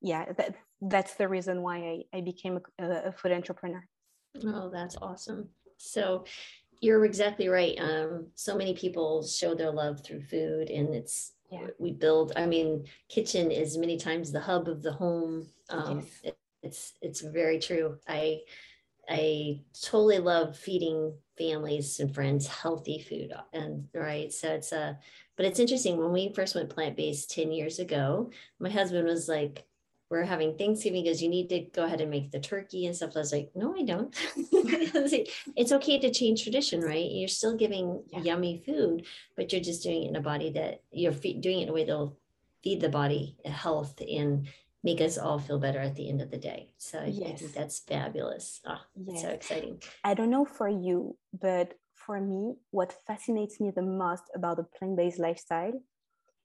yeah, 0.00 0.32
that, 0.36 0.54
that's 0.80 1.14
the 1.14 1.28
reason 1.28 1.62
why 1.62 2.04
I, 2.12 2.18
I 2.18 2.20
became 2.20 2.60
a, 2.78 2.84
a 3.08 3.12
food 3.12 3.32
entrepreneur. 3.32 3.84
Oh, 4.44 4.70
that's 4.70 4.96
awesome. 5.02 5.48
So 5.76 6.24
you're 6.80 7.04
exactly 7.04 7.48
right. 7.48 7.76
Um, 7.78 8.28
so 8.34 8.56
many 8.56 8.74
people 8.74 9.26
show 9.26 9.54
their 9.54 9.70
love 9.70 10.04
through 10.04 10.22
food, 10.22 10.70
and 10.70 10.94
it's 10.94 11.32
yeah. 11.50 11.66
we 11.78 11.92
build. 11.92 12.32
I 12.36 12.46
mean, 12.46 12.84
kitchen 13.08 13.50
is 13.50 13.76
many 13.76 13.96
times 13.96 14.30
the 14.30 14.40
hub 14.40 14.68
of 14.68 14.82
the 14.82 14.92
home. 14.92 15.48
Um, 15.70 15.98
yes. 16.00 16.20
it, 16.22 16.38
it's 16.62 16.92
it's 17.02 17.20
very 17.20 17.58
true. 17.58 17.98
I 18.06 18.40
I 19.08 19.62
totally 19.80 20.18
love 20.18 20.56
feeding 20.56 21.14
families 21.36 22.00
and 22.00 22.14
friends 22.14 22.46
healthy 22.46 22.98
food, 22.98 23.32
and 23.52 23.88
right. 23.94 24.32
So 24.32 24.48
it's 24.48 24.72
a, 24.72 24.98
but 25.36 25.46
it's 25.46 25.60
interesting 25.60 25.96
when 25.96 26.12
we 26.12 26.32
first 26.34 26.54
went 26.54 26.70
plant 26.70 26.96
based 26.96 27.30
ten 27.30 27.52
years 27.52 27.78
ago. 27.78 28.30
My 28.58 28.70
husband 28.70 29.06
was 29.06 29.28
like, 29.28 29.64
we're 30.10 30.24
having 30.24 30.56
Thanksgiving 30.56 31.04
because 31.04 31.22
you 31.22 31.28
need 31.28 31.48
to 31.50 31.60
go 31.60 31.84
ahead 31.84 32.00
and 32.00 32.10
make 32.10 32.30
the 32.30 32.40
turkey 32.40 32.86
and 32.86 32.96
stuff. 32.96 33.12
I 33.14 33.18
was 33.18 33.32
like, 33.32 33.50
no, 33.54 33.76
I 33.76 33.82
don't. 33.82 34.14
it's 34.36 35.72
okay 35.72 35.98
to 35.98 36.10
change 36.10 36.42
tradition, 36.42 36.80
right? 36.80 37.10
You're 37.10 37.28
still 37.28 37.56
giving 37.56 38.02
yeah. 38.08 38.20
yummy 38.20 38.62
food, 38.64 39.04
but 39.36 39.52
you're 39.52 39.60
just 39.60 39.82
doing 39.82 40.04
it 40.04 40.08
in 40.08 40.16
a 40.16 40.20
body 40.20 40.50
that 40.52 40.82
you're 40.90 41.12
doing 41.12 41.60
it 41.60 41.64
in 41.64 41.68
a 41.68 41.72
way 41.72 41.84
that'll 41.84 42.16
feed 42.64 42.80
the 42.80 42.88
body 42.88 43.36
health 43.44 44.00
and 44.00 44.48
make 44.84 45.00
us 45.00 45.18
all 45.18 45.38
feel 45.38 45.58
better 45.58 45.80
at 45.80 45.96
the 45.96 46.08
end 46.08 46.22
of 46.22 46.30
the 46.30 46.38
day. 46.38 46.70
So 46.78 47.02
yes. 47.04 47.28
I 47.28 47.34
think 47.34 47.52
that's 47.54 47.80
fabulous. 47.80 48.60
Oh, 48.66 48.80
yes. 48.96 49.22
so 49.22 49.28
exciting. 49.28 49.82
I 50.04 50.14
don't 50.14 50.30
know 50.30 50.44
for 50.44 50.68
you, 50.68 51.16
but 51.38 51.74
for 51.94 52.20
me, 52.20 52.54
what 52.70 52.94
fascinates 53.06 53.60
me 53.60 53.70
the 53.74 53.82
most 53.82 54.24
about 54.34 54.56
the 54.56 54.64
plant-based 54.64 55.18
lifestyle 55.18 55.80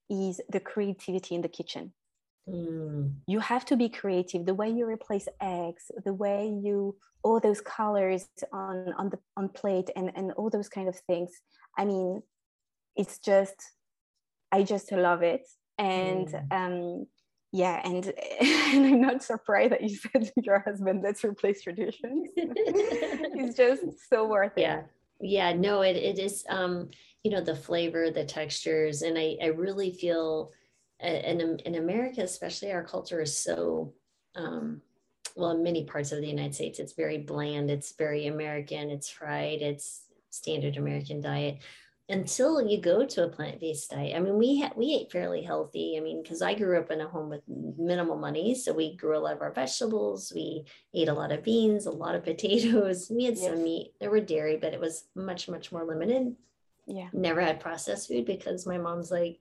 is 0.10 0.42
the 0.50 0.60
creativity 0.60 1.36
in 1.36 1.42
the 1.42 1.48
kitchen 1.48 1.94
Mm. 2.50 3.14
You 3.28 3.40
have 3.40 3.66
to 3.66 3.78
be 3.78 3.90
creative. 3.90 4.46
The 4.46 4.54
way 4.54 4.70
you 4.70 4.86
replace 4.86 5.28
eggs, 5.42 5.92
the 6.04 6.14
way 6.14 6.48
you 6.48 6.96
all 7.24 7.40
those 7.40 7.62
colors 7.62 8.28
on 8.52 8.94
on 8.98 9.10
the 9.10 9.20
on 9.38 9.50
plate, 9.50 9.90
and 9.96 10.12
and 10.16 10.32
all 10.34 10.50
those 10.50 10.70
kind 10.70 10.90
of 10.90 10.98
things. 11.08 11.32
I 11.78 11.86
mean, 11.86 12.22
it's 12.96 13.20
just, 13.20 13.56
I 14.52 14.64
just 14.64 14.92
love 14.92 15.24
it, 15.24 15.48
and 15.78 16.28
mm. 16.28 16.52
um, 16.52 17.08
yeah, 17.54 17.82
and, 17.86 18.12
and 18.42 18.86
I'm 18.86 19.00
not 19.02 19.22
surprised 19.22 19.72
that 19.72 19.84
you 19.84 19.96
said 19.96 20.24
to 20.24 20.34
your 20.44 20.60
husband, 20.60 21.02
"Let's 21.04 21.24
replace 21.24 21.62
traditions." 21.62 22.30
it's 22.36 23.56
just 23.56 24.10
so 24.10 24.28
worth 24.28 24.58
it. 24.58 24.62
Yeah, 24.62 24.82
yeah. 25.22 25.54
No, 25.54 25.84
it 25.84 25.96
it 25.96 26.18
is. 26.18 26.44
Um, 26.50 26.90
you 27.24 27.32
know, 27.32 27.42
the 27.42 27.56
flavor, 27.56 28.10
the 28.10 28.26
textures, 28.26 29.04
and 29.04 29.18
I 29.18 29.38
I 29.42 29.46
really 29.48 29.92
feel 29.92 30.52
and 31.00 31.60
in 31.66 31.76
America, 31.76 32.22
especially, 32.22 32.72
our 32.72 32.84
culture 32.84 33.22
is 33.22 33.38
so 33.38 33.94
um, 34.36 34.82
well 35.36 35.52
in 35.52 35.62
many 35.62 35.84
parts 35.84 36.12
of 36.12 36.22
the 36.22 36.28
United 36.28 36.56
States. 36.56 36.80
It's 36.80 36.94
very 36.94 37.20
bland. 37.20 37.70
It's 37.70 37.94
very 37.96 38.28
American. 38.28 38.90
It's 38.90 39.10
fried. 39.10 39.62
It's 39.62 40.06
standard 40.32 40.78
American 40.78 41.22
diet. 41.22 41.60
Until 42.10 42.62
you 42.62 42.82
go 42.82 43.06
to 43.06 43.24
a 43.24 43.30
plant-based 43.30 43.92
diet, 43.92 44.16
I 44.16 44.20
mean, 44.20 44.38
we 44.38 44.60
ha- 44.60 44.74
we 44.76 44.94
ate 44.94 45.12
fairly 45.12 45.42
healthy. 45.42 45.96
I 45.98 46.02
mean, 46.02 46.22
because 46.22 46.42
I 46.42 46.54
grew 46.54 46.78
up 46.78 46.92
in 46.92 47.00
a 47.00 47.08
home 47.08 47.30
with 47.30 47.42
minimal 47.48 48.18
money, 48.18 48.56
so 48.56 48.74
we 48.74 48.98
grew 48.98 49.18
a 49.18 49.20
lot 49.20 49.34
of 49.34 49.42
our 49.42 49.54
vegetables. 49.54 50.32
We 50.36 50.66
ate 50.94 51.08
a 51.08 51.14
lot 51.14 51.32
of 51.32 51.44
beans, 51.44 51.86
a 51.86 51.92
lot 51.92 52.16
of 52.16 52.24
potatoes. 52.26 53.10
We 53.10 53.24
had 53.24 53.38
yes. 53.38 53.46
some 53.46 53.64
meat. 53.64 53.94
There 54.02 54.12
were 54.12 54.20
dairy, 54.20 54.58
but 54.58 54.74
it 54.74 54.82
was 54.82 55.06
much 55.16 55.48
much 55.48 55.72
more 55.72 55.86
limited 55.86 56.36
yeah 56.86 57.08
never 57.14 57.40
had 57.40 57.60
processed 57.60 58.10
food 58.10 58.26
because 58.26 58.68
my 58.68 58.78
mom's 58.78 59.10
like 59.10 59.38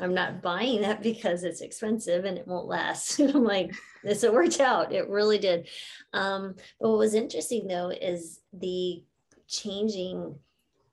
i'm 0.00 0.14
not 0.14 0.42
buying 0.42 0.80
that 0.82 1.02
because 1.02 1.44
it's 1.44 1.60
expensive 1.60 2.24
and 2.24 2.36
it 2.36 2.46
won't 2.46 2.66
last 2.66 3.20
i'm 3.20 3.44
like 3.44 3.72
this 4.02 4.24
it 4.24 4.32
worked 4.32 4.60
out 4.60 4.92
it 4.92 5.08
really 5.08 5.38
did 5.38 5.68
um, 6.12 6.54
but 6.80 6.88
what 6.88 6.98
was 6.98 7.14
interesting 7.14 7.68
though 7.68 7.90
is 7.90 8.40
the 8.52 9.02
changing 9.46 10.34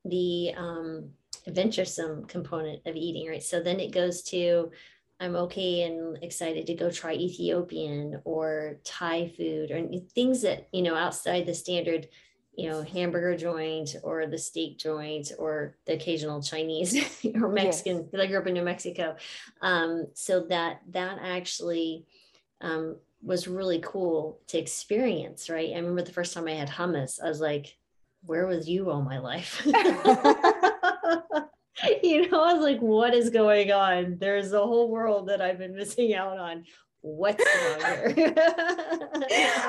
the 0.05 0.53
um, 0.57 1.09
venturesome 1.47 2.25
component 2.25 2.85
of 2.85 2.95
eating 2.95 3.27
right 3.27 3.43
so 3.43 3.61
then 3.61 3.79
it 3.79 3.91
goes 3.91 4.21
to 4.21 4.71
i'm 5.19 5.35
okay 5.35 5.83
and 5.83 6.21
excited 6.23 6.67
to 6.67 6.73
go 6.75 6.89
try 6.89 7.13
ethiopian 7.13 8.21
or 8.23 8.79
thai 8.83 9.27
food 9.35 9.71
or 9.71 9.87
things 10.13 10.41
that 10.41 10.67
you 10.71 10.81
know 10.81 10.95
outside 10.95 11.45
the 11.45 11.53
standard 11.53 12.07
you 12.59 12.69
know, 12.69 12.83
hamburger 12.83 13.37
joint 13.37 13.95
or 14.03 14.27
the 14.27 14.37
steak 14.37 14.77
joint 14.77 15.31
or 15.39 15.77
the 15.85 15.93
occasional 15.93 16.43
Chinese 16.43 16.93
or 17.35 17.47
Mexican. 17.47 18.09
Yes. 18.11 18.21
I 18.21 18.27
grew 18.27 18.37
up 18.37 18.47
in 18.47 18.53
New 18.53 18.63
Mexico. 18.63 19.15
Um, 19.61 20.07
so 20.13 20.41
that 20.49 20.81
that 20.89 21.19
actually 21.21 22.05
um, 22.59 22.97
was 23.21 23.47
really 23.47 23.79
cool 23.79 24.41
to 24.47 24.57
experience, 24.57 25.49
right? 25.49 25.71
I 25.71 25.77
remember 25.77 26.01
the 26.01 26.11
first 26.11 26.33
time 26.33 26.49
I 26.49 26.53
had 26.53 26.67
hummus, 26.67 27.23
I 27.23 27.29
was 27.29 27.39
like, 27.39 27.77
where 28.23 28.47
was 28.47 28.67
you 28.67 28.89
all 28.89 29.01
my 29.01 29.19
life? 29.19 29.61
you 32.03 32.29
know, 32.29 32.43
I 32.43 32.53
was 32.53 32.63
like, 32.63 32.79
what 32.79 33.13
is 33.13 33.29
going 33.29 33.71
on? 33.71 34.17
There's 34.19 34.51
a 34.53 34.59
whole 34.59 34.89
world 34.89 35.29
that 35.29 35.41
I've 35.41 35.57
been 35.57 35.75
missing 35.75 36.13
out 36.13 36.37
on 36.37 36.65
what's 37.01 37.43
longer? 37.69 38.13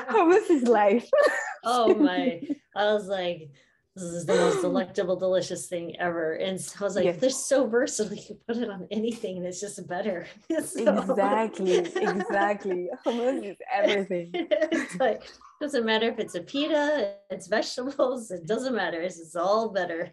Hummus 0.09 0.49
is 0.49 0.63
life. 0.63 1.09
oh 1.63 1.95
my. 1.95 2.41
I 2.75 2.93
was 2.93 3.07
like, 3.07 3.49
this 3.95 4.03
is 4.03 4.25
the 4.25 4.35
most 4.35 4.61
delectable, 4.61 5.17
delicious 5.17 5.67
thing 5.67 5.99
ever. 5.99 6.33
And 6.33 6.59
so 6.59 6.77
I 6.79 6.83
was 6.83 6.95
like, 6.95 7.05
yes. 7.05 7.17
they're 7.17 7.29
so 7.29 7.67
versatile. 7.67 8.15
You 8.21 8.23
can 8.23 8.37
put 8.47 8.57
it 8.57 8.69
on 8.69 8.87
anything 8.91 9.37
and 9.37 9.45
it's 9.45 9.59
just 9.59 9.85
better. 9.87 10.27
so, 10.63 10.97
exactly. 10.97 11.79
Exactly. 12.11 12.89
Hummus 13.05 13.51
is 13.51 13.57
everything. 13.71 14.31
it's 14.33 14.95
like, 14.95 15.23
doesn't 15.59 15.85
matter 15.85 16.07
if 16.07 16.19
it's 16.19 16.35
a 16.35 16.41
pita, 16.41 17.15
it's 17.29 17.47
vegetables, 17.47 18.31
it 18.31 18.47
doesn't 18.47 18.75
matter. 18.75 19.01
It's, 19.01 19.19
it's 19.19 19.35
all 19.35 19.69
better. 19.69 20.09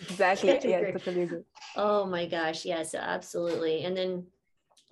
exactly. 0.00 0.58
Yeah, 0.64 0.90
totally. 0.92 1.44
Oh 1.76 2.06
my 2.06 2.26
gosh. 2.26 2.64
Yes, 2.64 2.94
absolutely. 2.94 3.84
And 3.84 3.96
then 3.96 4.26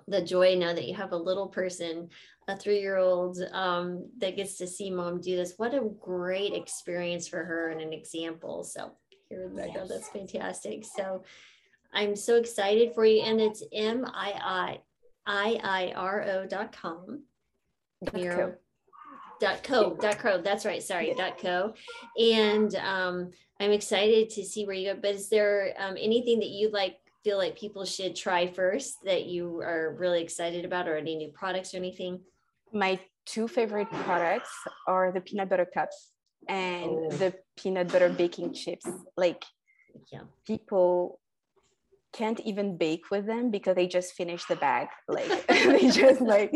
the 0.09 0.23
joy 0.23 0.55
now 0.57 0.73
that 0.75 0.87
you 0.87 0.95
have 0.95 1.13
a 1.13 1.17
little 1.17 1.49
person, 1.49 2.09
a 2.49 2.57
three 2.57 2.81
year 2.81 2.97
old 2.97 3.39
um, 3.53 4.09
that 4.19 4.37
gets 4.37 4.57
to 4.59 4.67
see 4.67 4.91
mom 4.91 5.21
do 5.21 5.37
this. 5.37 5.55
What 5.57 5.75
a 5.75 5.89
great 6.01 6.55
experience 6.55 7.29
for 7.29 7.45
her 7.45 7.71
and 7.71 7.81
an 7.81 7.93
example. 7.93 8.65
So, 8.65 8.93
here, 9.29 9.49
Rebecca, 9.49 9.73
yes. 9.75 9.89
that's 9.89 10.09
fantastic. 10.09 10.85
So, 10.85 11.23
I'm 11.95 12.17
so 12.17 12.37
excited 12.37 12.95
for 12.95 13.05
you. 13.05 13.23
And 13.23 13.41
it's 13.41 13.63
M 13.73 14.05
I 14.07 14.33
I 14.35 14.81
I 15.27 15.61
I 15.63 15.93
R 15.95 16.23
O 16.23 16.47
dot 16.47 16.73
com. 16.73 17.23
Miro, 18.13 18.57
dot 19.43 19.63
co 19.63 19.97
dot 20.01 20.19
co 20.19 20.41
that's 20.41 20.65
right 20.65 20.83
sorry 20.83 21.15
dot 21.17 21.37
co 21.37 21.75
and 22.17 22.77
um, 22.77 23.31
i'm 23.61 23.73
excited 23.73 24.31
to 24.31 24.45
see 24.45 24.65
where 24.65 24.75
you 24.75 24.95
go 24.95 25.01
but 25.01 25.15
is 25.15 25.29
there 25.29 25.75
um, 25.79 25.97
anything 25.99 26.39
that 26.39 26.49
you'd 26.49 26.73
like 26.73 26.99
feel 27.25 27.39
like 27.39 27.59
people 27.59 27.85
should 27.85 28.17
try 28.17 28.47
first 28.47 28.97
that 29.05 29.27
you 29.27 29.61
are 29.61 29.95
really 29.99 30.23
excited 30.23 30.65
about 30.65 30.89
or 30.89 30.97
any 30.97 31.17
new 31.17 31.31
products 31.31 31.75
or 31.75 31.79
anything? 31.79 32.21
My 32.73 32.99
two 33.27 33.49
favorite 33.49 33.91
products 33.91 34.51
are 34.87 35.13
the 35.13 35.21
peanut 35.21 35.49
butter 35.49 35.67
cups 35.73 36.11
and 36.49 36.91
oh. 36.91 37.11
the 37.11 37.35
peanut 37.57 37.93
butter 37.93 38.09
baking 38.09 38.55
chips. 38.55 38.87
Like 39.17 39.45
yeah. 40.13 40.23
people 40.47 41.21
can't 42.13 42.41
even 42.41 42.77
bake 42.77 43.11
with 43.11 43.27
them 43.27 43.51
because 43.51 43.75
they 43.75 43.87
just 43.87 44.15
finish 44.15 44.45
the 44.45 44.57
bag 44.57 44.89
like 45.09 45.47
they 45.49 45.91
just 45.91 46.21
like 46.21 46.53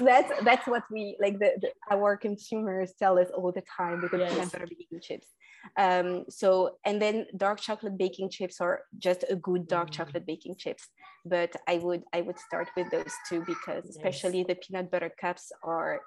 that's 0.00 0.32
that's 0.44 0.66
what 0.66 0.82
we 0.90 1.16
like 1.20 1.38
the, 1.38 1.52
the, 1.60 1.70
our 1.90 2.16
consumers 2.16 2.92
tell 2.98 3.18
us 3.18 3.28
all 3.36 3.52
the 3.52 3.62
time 3.76 4.00
because 4.00 4.20
yes. 4.20 4.32
peanut 4.32 4.52
butter 4.52 4.66
baking 4.66 5.00
chips 5.00 5.28
um, 5.76 6.24
so, 6.28 6.76
and 6.84 7.00
then 7.00 7.26
dark 7.36 7.60
chocolate 7.60 7.98
baking 7.98 8.30
chips 8.30 8.60
are 8.60 8.82
just 8.98 9.24
a 9.28 9.36
good 9.36 9.66
dark 9.66 9.90
mm. 9.90 9.94
chocolate 9.94 10.26
baking 10.26 10.56
chips. 10.56 10.88
But 11.24 11.56
I 11.66 11.78
would 11.78 12.02
I 12.12 12.20
would 12.20 12.38
start 12.38 12.68
with 12.76 12.90
those 12.90 13.12
two 13.28 13.44
because 13.44 13.88
especially 13.88 14.44
the 14.44 14.54
peanut 14.54 14.90
butter 14.90 15.10
cups 15.20 15.50
are 15.64 16.00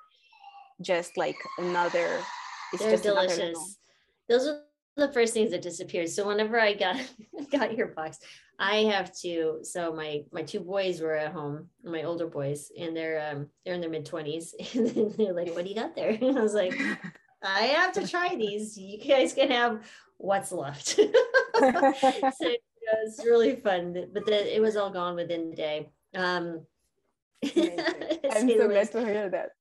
just 0.81 1.17
like 1.17 1.37
another. 1.57 2.21
They're 2.77 2.97
delicious. 2.97 3.77
Those 4.29 4.47
are 4.47 4.61
the 4.95 5.11
first 5.11 5.33
things 5.33 5.51
that 5.51 5.61
disappeared. 5.61 6.09
So 6.09 6.27
whenever 6.27 6.59
I 6.59 6.73
got 6.73 6.95
got 7.51 7.75
your 7.75 7.87
box, 7.87 8.19
I 8.59 8.83
have 8.93 9.15
to. 9.21 9.59
So 9.63 9.93
my 9.93 10.25
my 10.31 10.43
two 10.43 10.59
boys 10.59 10.99
were 10.99 11.15
at 11.15 11.31
home, 11.31 11.69
my 11.83 12.03
older 12.03 12.27
boys, 12.27 12.71
and 12.77 12.95
they're 12.95 13.31
um 13.31 13.47
they're 13.63 13.73
in 13.73 13.81
their 13.81 13.89
mid 13.89 14.05
twenties, 14.05 14.53
and 14.75 15.13
they're 15.15 15.33
like, 15.33 15.55
"What 15.55 15.63
do 15.63 15.69
you 15.69 15.75
got 15.75 15.95
there?" 15.95 16.09
And 16.21 16.37
I 16.37 16.41
was 16.41 16.53
like, 16.53 16.73
I 17.41 17.61
have 17.61 17.93
to 17.93 18.05
try 18.07 18.35
these. 18.35 18.77
You 18.77 18.99
guys 18.99 19.33
can 19.33 19.49
have 19.49 19.89
what's 20.17 20.51
left. 20.51 20.87
so 20.87 21.01
it 21.61 22.61
was 23.03 23.21
really 23.25 23.55
fun, 23.55 23.93
but 24.13 24.25
the, 24.25 24.55
it 24.55 24.61
was 24.61 24.75
all 24.75 24.89
gone 24.89 25.15
within 25.15 25.51
the 25.51 25.55
day. 25.55 25.89
Um, 26.13 26.65
I'm 27.43 28.49
so 28.49 28.67
glad 28.67 28.91
to 28.91 29.05
hear 29.05 29.29
that. 29.29 29.51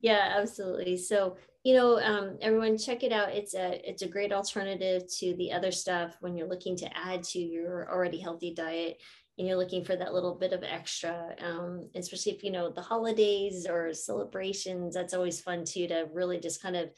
Yeah, 0.00 0.36
absolutely. 0.38 0.96
So 0.96 1.36
you 1.64 1.74
know, 1.74 2.00
um, 2.00 2.38
everyone 2.40 2.76
check 2.76 3.04
it 3.04 3.12
out. 3.12 3.30
It's 3.30 3.54
a 3.54 3.80
it's 3.88 4.02
a 4.02 4.08
great 4.08 4.32
alternative 4.32 5.04
to 5.18 5.34
the 5.36 5.52
other 5.52 5.70
stuff 5.70 6.16
when 6.20 6.36
you're 6.36 6.48
looking 6.48 6.76
to 6.78 6.96
add 6.96 7.22
to 7.24 7.38
your 7.38 7.90
already 7.90 8.18
healthy 8.18 8.52
diet 8.52 9.00
and 9.38 9.46
you're 9.48 9.56
looking 9.56 9.84
for 9.84 9.96
that 9.96 10.12
little 10.12 10.34
bit 10.34 10.52
of 10.52 10.62
extra 10.62 11.34
um, 11.42 11.88
especially 11.94 12.32
if 12.32 12.44
you 12.44 12.50
know 12.50 12.70
the 12.70 12.82
holidays 12.82 13.66
or 13.66 13.94
celebrations 13.94 14.94
that's 14.94 15.14
always 15.14 15.40
fun 15.40 15.64
too 15.64 15.88
to 15.88 16.06
really 16.12 16.38
just 16.38 16.62
kind 16.62 16.76
of 16.76 16.90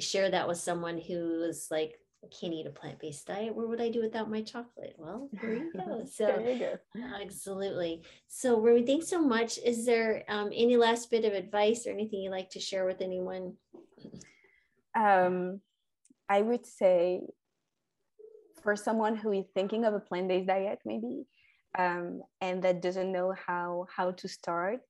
share 0.00 0.30
that 0.30 0.48
with 0.48 0.56
someone 0.56 0.98
who's 0.98 1.68
like 1.70 1.98
I 2.24 2.28
can't 2.28 2.52
eat 2.52 2.68
a 2.68 2.70
plant-based 2.70 3.26
diet. 3.26 3.52
What 3.52 3.68
would 3.68 3.80
I 3.80 3.90
do 3.90 4.00
without 4.00 4.30
my 4.30 4.42
chocolate? 4.42 4.94
Well, 4.96 5.28
here 5.40 5.54
you 5.54 5.72
go. 5.72 6.04
So 6.06 6.38
you 6.38 6.56
go. 6.56 6.78
absolutely. 7.20 8.04
So 8.28 8.60
Rumi, 8.60 8.86
thanks 8.86 9.08
so 9.08 9.20
much. 9.20 9.58
Is 9.58 9.84
there 9.84 10.22
um, 10.28 10.50
any 10.54 10.76
last 10.76 11.10
bit 11.10 11.24
of 11.24 11.32
advice 11.32 11.84
or 11.84 11.90
anything 11.90 12.20
you'd 12.20 12.30
like 12.30 12.50
to 12.50 12.60
share 12.60 12.86
with 12.86 13.00
anyone? 13.00 13.54
Um, 14.94 15.60
I 16.28 16.42
would 16.42 16.66
say 16.66 17.20
for 18.62 18.76
someone 18.76 19.16
who 19.16 19.32
is 19.32 19.46
thinking 19.54 19.84
of 19.84 19.94
a 19.94 20.00
plant-based 20.00 20.46
diet, 20.46 20.78
maybe, 20.84 21.26
um, 21.78 22.22
and 22.40 22.62
that 22.62 22.82
doesn't 22.82 23.12
know 23.12 23.34
how 23.46 23.86
how 23.94 24.12
to 24.12 24.28
start, 24.28 24.80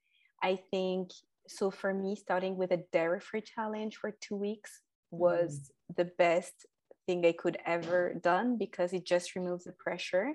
I 0.42 0.58
think 0.70 1.10
so. 1.46 1.70
For 1.70 1.94
me, 1.94 2.16
starting 2.16 2.56
with 2.56 2.72
a 2.72 2.84
dairy-free 2.92 3.42
challenge 3.42 3.96
for 3.96 4.10
two 4.20 4.36
weeks 4.36 4.80
was 5.10 5.70
mm. 5.90 5.96
the 5.96 6.10
best 6.18 6.66
thing 7.06 7.24
I 7.24 7.32
could 7.32 7.58
ever 7.66 8.14
done 8.22 8.58
because 8.58 8.92
it 8.92 9.04
just 9.06 9.34
removes 9.36 9.64
the 9.64 9.72
pressure. 9.72 10.34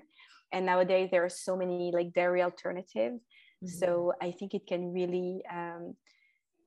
And 0.52 0.64
nowadays 0.66 1.08
there 1.10 1.24
are 1.24 1.28
so 1.30 1.56
many 1.56 1.90
like 1.92 2.12
dairy 2.12 2.42
alternatives. 2.42 3.20
Mm-hmm. 3.62 3.66
So 3.66 4.12
I 4.22 4.30
think 4.30 4.54
it 4.54 4.66
can 4.66 4.92
really 4.92 5.42
um, 5.52 5.94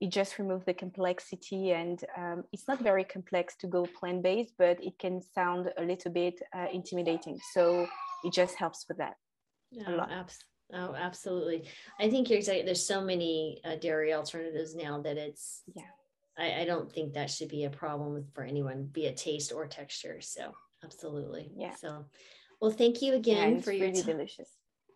it 0.01 0.09
just 0.09 0.39
removes 0.39 0.65
the 0.65 0.73
complexity 0.73 1.71
and 1.71 2.03
um, 2.17 2.43
it's 2.51 2.67
not 2.67 2.81
very 2.81 3.03
complex 3.03 3.55
to 3.55 3.67
go 3.67 3.85
plant-based 3.99 4.53
but 4.57 4.83
it 4.83 4.97
can 4.99 5.21
sound 5.21 5.71
a 5.77 5.83
little 5.83 6.11
bit 6.11 6.41
uh, 6.55 6.65
intimidating. 6.73 7.39
So 7.53 7.87
it 8.23 8.33
just 8.33 8.55
helps 8.55 8.85
with 8.89 8.97
that 8.97 9.15
a 9.87 9.91
lot. 9.91 10.11
Abs- 10.11 10.43
oh 10.73 10.95
absolutely. 10.95 11.67
I 11.99 12.09
think 12.09 12.29
you're 12.29 12.39
exactly 12.39 12.63
there's 12.63 12.85
so 12.85 13.01
many 13.01 13.61
uh, 13.63 13.75
dairy 13.75 14.13
alternatives 14.13 14.75
now 14.75 15.01
that 15.01 15.17
it's 15.17 15.61
yeah. 15.73 15.83
I, 16.37 16.61
I 16.61 16.65
don't 16.65 16.91
think 16.91 17.13
that 17.13 17.29
should 17.29 17.49
be 17.49 17.65
a 17.65 17.69
problem 17.69 18.25
for 18.33 18.43
anyone 18.43 18.89
be 18.91 19.05
it 19.05 19.17
taste 19.17 19.53
or 19.53 19.67
texture 19.67 20.19
so 20.19 20.51
absolutely. 20.83 21.51
Yeah. 21.55 21.75
So 21.75 22.05
well 22.59 22.71
thank 22.71 23.01
you 23.03 23.13
again 23.13 23.55
yeah, 23.55 23.61
for 23.61 23.71
your 23.71 23.89
really 23.89 24.01
delicious. 24.01 24.49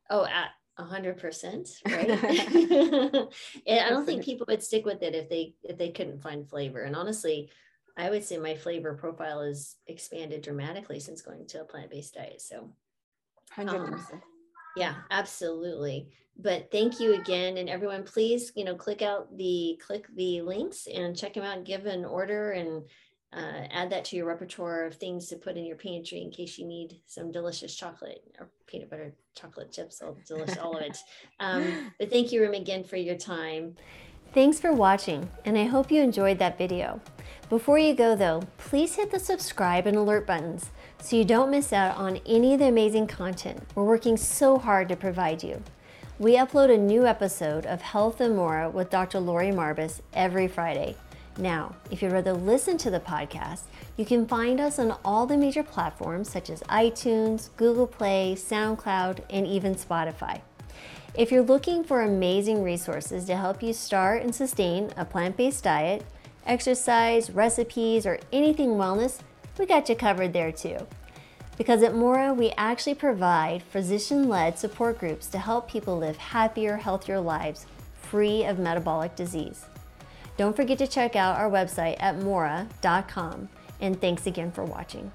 Oh 0.10 0.26
at 0.26 0.50
hundred 0.78 1.18
percent, 1.18 1.70
right? 1.86 2.10
I 2.12 3.90
don't 3.90 4.06
think 4.06 4.24
people 4.24 4.46
would 4.50 4.64
stick 4.64 4.86
with 4.86 5.02
it 5.04 5.16
if 5.16 5.30
they 5.30 5.54
if 5.64 5.78
they 5.78 5.92
couldn't 5.92 6.22
find 6.22 6.48
flavor. 6.48 6.82
And 6.82 6.96
honestly, 6.96 7.50
I 7.98 8.10
would 8.10 8.24
say 8.24 8.38
my 8.38 8.56
flavor 8.56 8.94
profile 8.94 9.42
has 9.42 9.76
expanded 9.88 10.42
dramatically 10.42 11.00
since 11.00 11.22
going 11.22 11.48
to 11.48 11.62
a 11.62 11.66
plant-based 11.66 12.16
diet. 12.16 12.42
So 12.42 12.72
hundred 13.52 13.78
um, 13.78 13.92
percent. 13.92 14.22
Yeah, 14.76 14.96
absolutely. 15.10 16.10
But 16.38 16.70
thank 16.70 17.00
you 17.00 17.14
again. 17.14 17.58
And 17.58 17.70
everyone, 17.70 18.04
please, 18.04 18.52
you 18.56 18.66
know, 18.66 18.76
click 18.76 19.02
out 19.02 19.36
the 19.38 19.80
click 19.86 20.06
the 20.16 20.42
links 20.42 20.88
and 20.94 21.18
check 21.18 21.34
them 21.34 21.44
out, 21.44 21.64
give 21.64 21.86
an 21.86 22.04
order 22.04 22.52
and 22.52 22.84
uh, 23.36 23.68
add 23.72 23.90
that 23.90 24.06
to 24.06 24.16
your 24.16 24.26
repertoire 24.26 24.86
of 24.86 24.96
things 24.96 25.28
to 25.28 25.36
put 25.36 25.58
in 25.58 25.66
your 25.66 25.76
pantry 25.76 26.22
in 26.22 26.32
case 26.32 26.58
you 26.58 26.66
need 26.66 27.02
some 27.06 27.32
delicious 27.32 27.76
chocolate 27.76 28.24
or 28.40 28.50
peanut 28.66 28.90
butter 28.90 29.14
chocolate 29.36 29.72
chips, 29.72 30.02
all 30.02 30.18
delicious, 30.28 30.58
all 30.58 30.78
of 30.78 30.82
it. 30.82 30.98
Um, 31.40 31.92
but 32.00 32.10
thank 32.10 32.32
you, 32.32 32.42
Rim, 32.42 32.54
again 32.54 32.84
for 32.84 32.96
your 32.96 33.18
time. 33.18 33.76
Thanks 34.34 34.60
for 34.60 34.74
watching, 34.74 35.30
and 35.46 35.58
I 35.58 35.66
hope 35.66 35.92
you 35.92 36.02
enjoyed 36.02 36.40
that 36.40 36.58
video. 36.58 37.02
Before 37.50 37.78
you 37.78 37.94
go 37.94 38.16
though, 38.16 38.42
please 38.58 38.96
hit 38.96 39.12
the 39.12 39.20
subscribe 39.20 39.86
and 39.86 39.96
alert 39.96 40.26
buttons 40.26 40.72
so 41.00 41.16
you 41.16 41.24
don't 41.24 41.52
miss 41.52 41.72
out 41.72 41.96
on 41.96 42.20
any 42.26 42.54
of 42.54 42.60
the 42.60 42.68
amazing 42.68 43.08
content 43.08 43.62
we're 43.76 43.84
working 43.84 44.18
so 44.18 44.58
hard 44.58 44.90
to 44.90 44.96
provide 44.96 45.44
you. 45.44 45.62
We 46.18 46.38
upload 46.38 46.74
a 46.74 46.78
new 46.78 47.06
episode 47.06 47.66
of 47.66 47.82
Health 47.82 48.20
Amora 48.20 48.72
with 48.72 48.90
Dr. 48.90 49.20
Laurie 49.20 49.52
Marbas 49.52 50.00
every 50.14 50.48
Friday. 50.48 50.96
Now, 51.38 51.76
if 51.92 52.02
you'd 52.02 52.14
rather 52.14 52.34
listen 52.34 52.78
to 52.78 52.90
the 52.90 53.00
podcast, 53.00 53.64
you 53.98 54.06
can 54.06 54.26
find 54.26 54.62
us 54.62 54.80
on 54.80 54.98
all 55.04 55.26
the 55.26 55.38
major 55.38 55.64
platforms 55.64 56.30
such 56.30 56.50
as 56.50 56.62
iTunes, 56.64 57.50
Google 57.58 57.88
Play, 57.88 58.36
SoundCloud, 58.38 59.20
and 59.30 59.46
even 59.46 59.76
Spotify. 59.76 60.42
If 61.14 61.32
you're 61.32 61.44
looking 61.44 61.84
for 61.84 62.02
amazing 62.02 62.64
resources 62.64 63.26
to 63.26 63.36
help 63.36 63.62
you 63.62 63.74
start 63.74 64.22
and 64.22 64.34
sustain 64.34 64.92
a 64.96 65.04
plant 65.04 65.36
based 65.36 65.64
diet, 65.64 66.06
exercise, 66.46 67.30
recipes, 67.30 68.06
or 68.06 68.20
anything 68.32 68.72
wellness, 68.72 69.20
we 69.58 69.66
got 69.66 69.90
you 69.90 69.96
covered 69.96 70.34
there 70.34 70.52
too. 70.52 70.78
Because 71.58 71.84
at 71.84 71.96
Mora, 71.96 72.34
we 72.34 72.52
actually 72.58 72.96
provide 72.96 73.64
physician 73.64 74.28
led 74.28 74.60
support 74.60 75.00
groups 75.00 75.28
to 75.28 75.38
help 75.38 75.70
people 75.70 75.98
live 75.98 76.18
happier, 76.18 76.78
healthier 76.78 77.20
lives 77.20 77.66
free 78.02 78.44
of 78.44 78.60
metabolic 78.60 79.16
disease. 79.16 79.66
Don't 80.38 80.56
forget 80.56 80.78
to 80.80 80.88
check 80.88 81.16
out 81.16 81.38
our 81.38 81.50
website 81.50 81.96
at 82.00 82.20
mora.com. 82.22 83.50
And 83.82 84.00
thanks 84.00 84.26
again 84.28 84.52
for 84.52 84.64
watching. 84.64 85.12